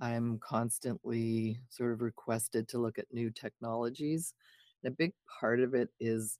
I'm 0.00 0.38
constantly 0.38 1.60
sort 1.68 1.92
of 1.92 2.00
requested 2.00 2.68
to 2.68 2.78
look 2.78 2.98
at 2.98 3.12
new 3.12 3.30
technologies. 3.30 4.34
And 4.82 4.92
a 4.92 4.96
big 4.96 5.12
part 5.40 5.60
of 5.60 5.74
it 5.74 5.90
is 6.00 6.38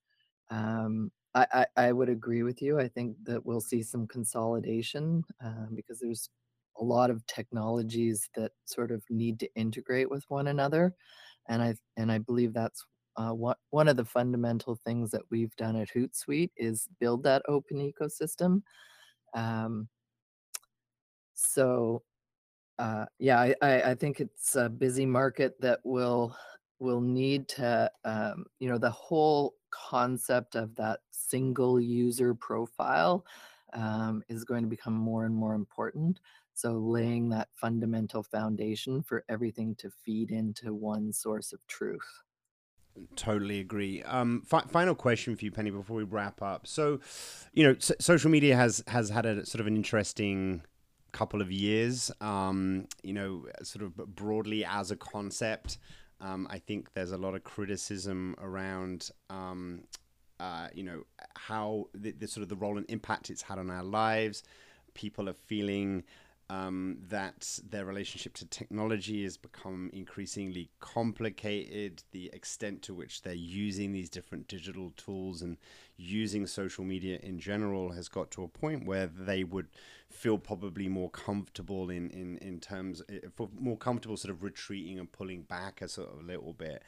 um, 0.50 1.10
I, 1.34 1.46
I, 1.52 1.66
I 1.88 1.92
would 1.92 2.08
agree 2.08 2.42
with 2.42 2.60
you. 2.62 2.80
I 2.80 2.88
think 2.88 3.16
that 3.24 3.44
we'll 3.44 3.60
see 3.60 3.82
some 3.82 4.06
consolidation 4.06 5.24
um, 5.44 5.68
because 5.74 6.00
there's 6.00 6.30
a 6.78 6.84
lot 6.84 7.10
of 7.10 7.26
technologies 7.26 8.28
that 8.34 8.52
sort 8.64 8.90
of 8.90 9.02
need 9.10 9.38
to 9.40 9.54
integrate 9.54 10.10
with 10.10 10.24
one 10.28 10.48
another, 10.48 10.94
and 11.48 11.62
I 11.62 11.74
and 11.96 12.10
I 12.10 12.18
believe 12.18 12.52
that's 12.54 12.84
uh, 13.16 13.32
what 13.32 13.58
one 13.70 13.88
of 13.88 13.96
the 13.96 14.04
fundamental 14.04 14.76
things 14.76 15.10
that 15.10 15.22
we've 15.30 15.54
done 15.56 15.76
at 15.76 15.90
Hootsuite 15.90 16.50
is 16.56 16.88
build 17.00 17.22
that 17.24 17.42
open 17.48 17.78
ecosystem. 17.78 18.62
Um, 19.34 19.88
so 21.46 22.02
uh, 22.80 23.04
yeah, 23.18 23.38
I, 23.38 23.54
I, 23.60 23.82
I 23.90 23.94
think 23.94 24.20
it's 24.20 24.56
a 24.56 24.68
busy 24.68 25.04
market 25.04 25.60
that 25.60 25.80
will 25.84 26.34
will 26.78 27.02
need 27.02 27.46
to, 27.46 27.90
um, 28.06 28.46
you 28.58 28.70
know, 28.70 28.78
the 28.78 28.90
whole 28.90 29.54
concept 29.70 30.54
of 30.54 30.74
that 30.76 31.00
single 31.10 31.78
user 31.78 32.34
profile 32.34 33.26
um, 33.74 34.22
is 34.30 34.44
going 34.44 34.62
to 34.62 34.68
become 34.68 34.94
more 34.94 35.26
and 35.26 35.34
more 35.34 35.54
important. 35.54 36.20
So 36.54 36.72
laying 36.72 37.28
that 37.30 37.48
fundamental 37.52 38.22
foundation 38.22 39.02
for 39.02 39.24
everything 39.28 39.74
to 39.76 39.90
feed 39.90 40.30
into 40.30 40.72
one 40.72 41.12
source 41.12 41.52
of 41.52 41.60
truth. 41.66 42.22
Totally 43.14 43.60
agree. 43.60 44.02
Um, 44.02 44.42
fi- 44.46 44.62
final 44.62 44.94
question 44.94 45.36
for 45.36 45.44
you, 45.44 45.50
Penny, 45.50 45.70
before 45.70 45.96
we 45.96 46.04
wrap 46.04 46.42
up. 46.42 46.66
So, 46.66 47.00
you 47.52 47.62
know, 47.62 47.76
so- 47.78 47.94
social 48.00 48.30
media 48.30 48.56
has 48.56 48.82
has 48.88 49.10
had 49.10 49.26
a 49.26 49.44
sort 49.44 49.60
of 49.60 49.66
an 49.66 49.76
interesting 49.76 50.62
couple 51.10 51.40
of 51.40 51.50
years. 51.50 52.10
Um, 52.20 52.86
you 53.02 53.12
know, 53.12 53.46
sort 53.62 53.84
of 53.84 53.96
broadly 54.14 54.64
as 54.64 54.90
a 54.90 54.96
concept. 54.96 55.78
Um, 56.20 56.46
I 56.50 56.58
think 56.58 56.92
there's 56.92 57.12
a 57.12 57.18
lot 57.18 57.34
of 57.34 57.44
criticism 57.44 58.34
around, 58.38 59.10
um, 59.30 59.84
uh, 60.38 60.68
you 60.74 60.82
know, 60.82 61.04
how 61.34 61.86
the, 61.94 62.12
the, 62.12 62.28
sort 62.28 62.42
of 62.42 62.50
the 62.50 62.56
role 62.56 62.76
and 62.76 62.84
impact 62.90 63.30
it's 63.30 63.42
had 63.42 63.58
on 63.58 63.70
our 63.70 63.82
lives. 63.82 64.42
People 64.92 65.28
are 65.28 65.34
feeling 65.34 66.04
um, 66.50 66.98
that 67.08 67.60
their 67.70 67.84
relationship 67.84 68.34
to 68.34 68.44
technology 68.44 69.22
has 69.22 69.36
become 69.36 69.88
increasingly 69.92 70.68
complicated. 70.80 72.02
The 72.10 72.28
extent 72.32 72.82
to 72.82 72.94
which 72.94 73.22
they're 73.22 73.34
using 73.34 73.92
these 73.92 74.10
different 74.10 74.48
digital 74.48 74.92
tools 74.96 75.42
and 75.42 75.58
using 75.96 76.48
social 76.48 76.82
media 76.84 77.20
in 77.22 77.38
general 77.38 77.92
has 77.92 78.08
got 78.08 78.32
to 78.32 78.42
a 78.42 78.48
point 78.48 78.84
where 78.84 79.06
they 79.06 79.44
would 79.44 79.68
feel 80.10 80.38
probably 80.38 80.88
more 80.88 81.10
comfortable 81.10 81.88
in, 81.88 82.10
in, 82.10 82.36
in 82.38 82.58
terms, 82.58 83.00
eh, 83.08 83.20
more 83.56 83.76
comfortable 83.76 84.16
sort 84.16 84.34
of 84.34 84.42
retreating 84.42 84.98
and 84.98 85.12
pulling 85.12 85.42
back 85.42 85.80
a 85.80 85.86
sort 85.86 86.12
of 86.12 86.26
little 86.26 86.52
bit 86.52 86.82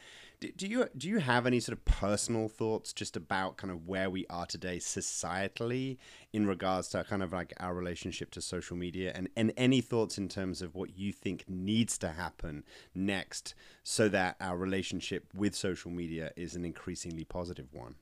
do 0.56 0.66
you 0.66 0.86
do 0.96 1.08
you 1.08 1.18
have 1.18 1.46
any 1.46 1.60
sort 1.60 1.78
of 1.78 1.84
personal 1.84 2.48
thoughts 2.48 2.92
just 2.92 3.16
about 3.16 3.56
kind 3.56 3.70
of 3.70 3.86
where 3.86 4.10
we 4.10 4.26
are 4.28 4.46
today 4.46 4.78
societally 4.78 5.98
in 6.32 6.46
regards 6.46 6.88
to 6.88 7.04
kind 7.04 7.22
of 7.22 7.32
like 7.32 7.52
our 7.60 7.74
relationship 7.74 8.30
to 8.32 8.40
social 8.40 8.76
media? 8.76 9.12
And 9.14 9.28
and 9.36 9.52
any 9.56 9.80
thoughts 9.80 10.18
in 10.18 10.28
terms 10.28 10.62
of 10.62 10.74
what 10.74 10.98
you 10.98 11.12
think 11.12 11.44
needs 11.48 11.96
to 11.98 12.08
happen 12.08 12.64
next 12.94 13.54
so 13.82 14.08
that 14.08 14.36
our 14.40 14.56
relationship 14.56 15.26
with 15.34 15.54
social 15.54 15.90
media 15.90 16.32
is 16.36 16.54
an 16.54 16.64
increasingly 16.64 17.24
positive 17.24 17.72
one? 17.72 17.94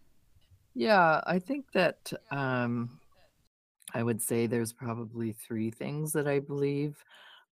Yeah 0.75 1.21
i 1.27 1.39
think 1.39 1.73
that 1.73 2.13
um 2.31 3.01
i 3.93 4.03
would 4.03 4.23
say 4.23 4.47
there's 4.47 4.73
probably 4.73 5.33
three 5.33 5.71
things 5.71 6.13
that 6.13 6.29
i 6.29 6.39
believe 6.39 7.05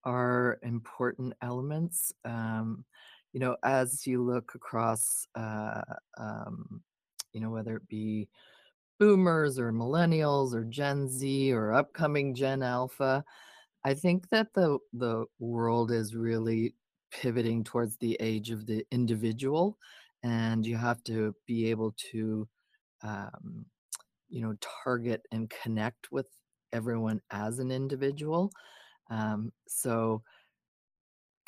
are 0.04 0.58
important 0.62 1.34
elements. 1.42 2.12
Um 2.24 2.84
you 3.32 3.40
know, 3.40 3.56
as 3.64 4.06
you 4.06 4.22
look 4.22 4.54
across, 4.54 5.26
uh, 5.34 5.82
um, 6.18 6.82
you 7.32 7.40
know, 7.40 7.50
whether 7.50 7.76
it 7.76 7.88
be 7.88 8.28
boomers 8.98 9.58
or 9.58 9.72
millennials 9.72 10.54
or 10.54 10.64
Gen 10.64 11.08
Z 11.08 11.52
or 11.52 11.72
upcoming 11.72 12.34
Gen 12.34 12.62
Alpha, 12.62 13.24
I 13.84 13.94
think 13.94 14.28
that 14.30 14.54
the 14.54 14.78
the 14.92 15.26
world 15.38 15.90
is 15.92 16.14
really 16.16 16.74
pivoting 17.12 17.64
towards 17.64 17.96
the 17.98 18.16
age 18.20 18.50
of 18.50 18.66
the 18.66 18.86
individual, 18.90 19.78
and 20.22 20.66
you 20.66 20.76
have 20.76 21.02
to 21.04 21.34
be 21.46 21.70
able 21.70 21.92
to, 22.12 22.48
um, 23.02 23.66
you 24.28 24.42
know, 24.42 24.54
target 24.84 25.22
and 25.32 25.50
connect 25.50 26.12
with 26.12 26.28
everyone 26.72 27.20
as 27.30 27.58
an 27.60 27.70
individual. 27.70 28.52
Um, 29.10 29.52
so 29.68 30.22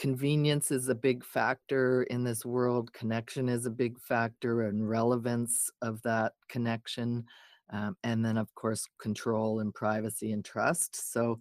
convenience 0.01 0.71
is 0.71 0.89
a 0.89 0.95
big 0.95 1.23
factor 1.23 2.05
in 2.05 2.25
this 2.25 2.47
world 2.47 2.91
connection 2.95 3.51
is 3.51 3.67
a 3.67 3.71
big 3.71 4.01
factor 4.01 4.63
and 4.63 4.89
relevance 4.89 5.71
of 5.83 6.01
that 6.01 6.33
connection 6.49 7.23
um, 7.69 7.95
and 8.03 8.25
then 8.25 8.39
of 8.39 8.53
course 8.55 8.89
control 8.99 9.61
and 9.61 9.75
privacy 9.75 10.33
and 10.33 10.45
trust. 10.45 11.13
So 11.13 11.39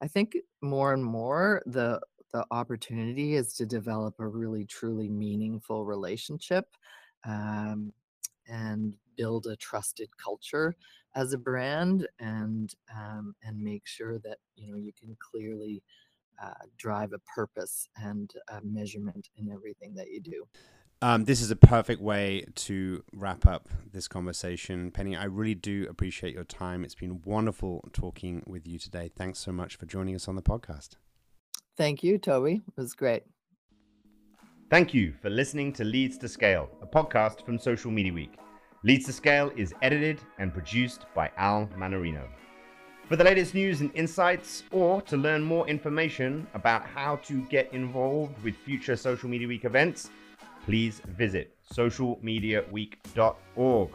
i 0.00 0.08
think 0.08 0.36
more 0.62 0.94
and 0.94 1.04
more 1.04 1.62
the 1.66 2.00
the 2.32 2.46
opportunity 2.50 3.34
is 3.34 3.52
to 3.54 3.66
develop 3.66 4.14
a 4.18 4.26
really 4.26 4.64
truly 4.64 5.08
meaningful 5.08 5.84
relationship 5.84 6.66
um, 7.26 7.92
and 8.48 8.94
build 9.16 9.46
a 9.46 9.56
trusted 9.56 10.08
culture 10.16 10.74
as 11.14 11.34
a 11.34 11.38
brand 11.38 12.06
and 12.20 12.74
um, 12.96 13.34
and 13.42 13.60
make 13.60 13.86
sure 13.86 14.18
that 14.20 14.38
you 14.56 14.70
know 14.70 14.78
you 14.78 14.92
can 14.98 15.14
clearly 15.20 15.82
uh, 16.42 16.52
drive 16.76 17.12
a 17.12 17.18
purpose 17.34 17.88
and 17.96 18.32
a 18.50 18.60
measurement 18.62 19.28
in 19.36 19.50
everything 19.50 19.94
that 19.94 20.10
you 20.10 20.20
do. 20.20 20.44
Um, 21.00 21.26
this 21.26 21.40
is 21.40 21.52
a 21.52 21.56
perfect 21.56 22.02
way 22.02 22.44
to 22.56 23.04
wrap 23.12 23.46
up 23.46 23.68
this 23.92 24.08
conversation. 24.08 24.90
Penny, 24.90 25.14
I 25.16 25.24
really 25.24 25.54
do 25.54 25.86
appreciate 25.88 26.34
your 26.34 26.44
time. 26.44 26.84
It's 26.84 26.96
been 26.96 27.22
wonderful 27.24 27.88
talking 27.92 28.42
with 28.46 28.66
you 28.66 28.80
today. 28.80 29.08
Thanks 29.16 29.38
so 29.38 29.52
much 29.52 29.76
for 29.76 29.86
joining 29.86 30.16
us 30.16 30.26
on 30.26 30.34
the 30.34 30.42
podcast. 30.42 30.96
Thank 31.76 32.02
you, 32.02 32.18
Toby. 32.18 32.62
It 32.66 32.80
was 32.80 32.94
great. 32.94 33.22
Thank 34.70 34.92
you 34.92 35.14
for 35.22 35.30
listening 35.30 35.72
to 35.74 35.84
Leads 35.84 36.18
to 36.18 36.28
Scale, 36.28 36.68
a 36.82 36.86
podcast 36.86 37.44
from 37.46 37.58
Social 37.58 37.92
Media 37.92 38.12
Week. 38.12 38.34
Leads 38.82 39.06
to 39.06 39.12
Scale 39.12 39.52
is 39.56 39.72
edited 39.82 40.20
and 40.38 40.52
produced 40.52 41.06
by 41.14 41.30
Al 41.36 41.68
Manarino. 41.78 42.28
For 43.08 43.16
the 43.16 43.24
latest 43.24 43.54
news 43.54 43.80
and 43.80 43.90
insights, 43.94 44.64
or 44.70 45.00
to 45.02 45.16
learn 45.16 45.42
more 45.42 45.66
information 45.66 46.46
about 46.52 46.84
how 46.84 47.16
to 47.24 47.40
get 47.44 47.72
involved 47.72 48.38
with 48.44 48.54
future 48.54 48.96
Social 48.96 49.30
Media 49.30 49.48
Week 49.48 49.64
events, 49.64 50.10
please 50.66 51.00
visit 51.16 51.56
socialmediaweek.org. 51.72 53.90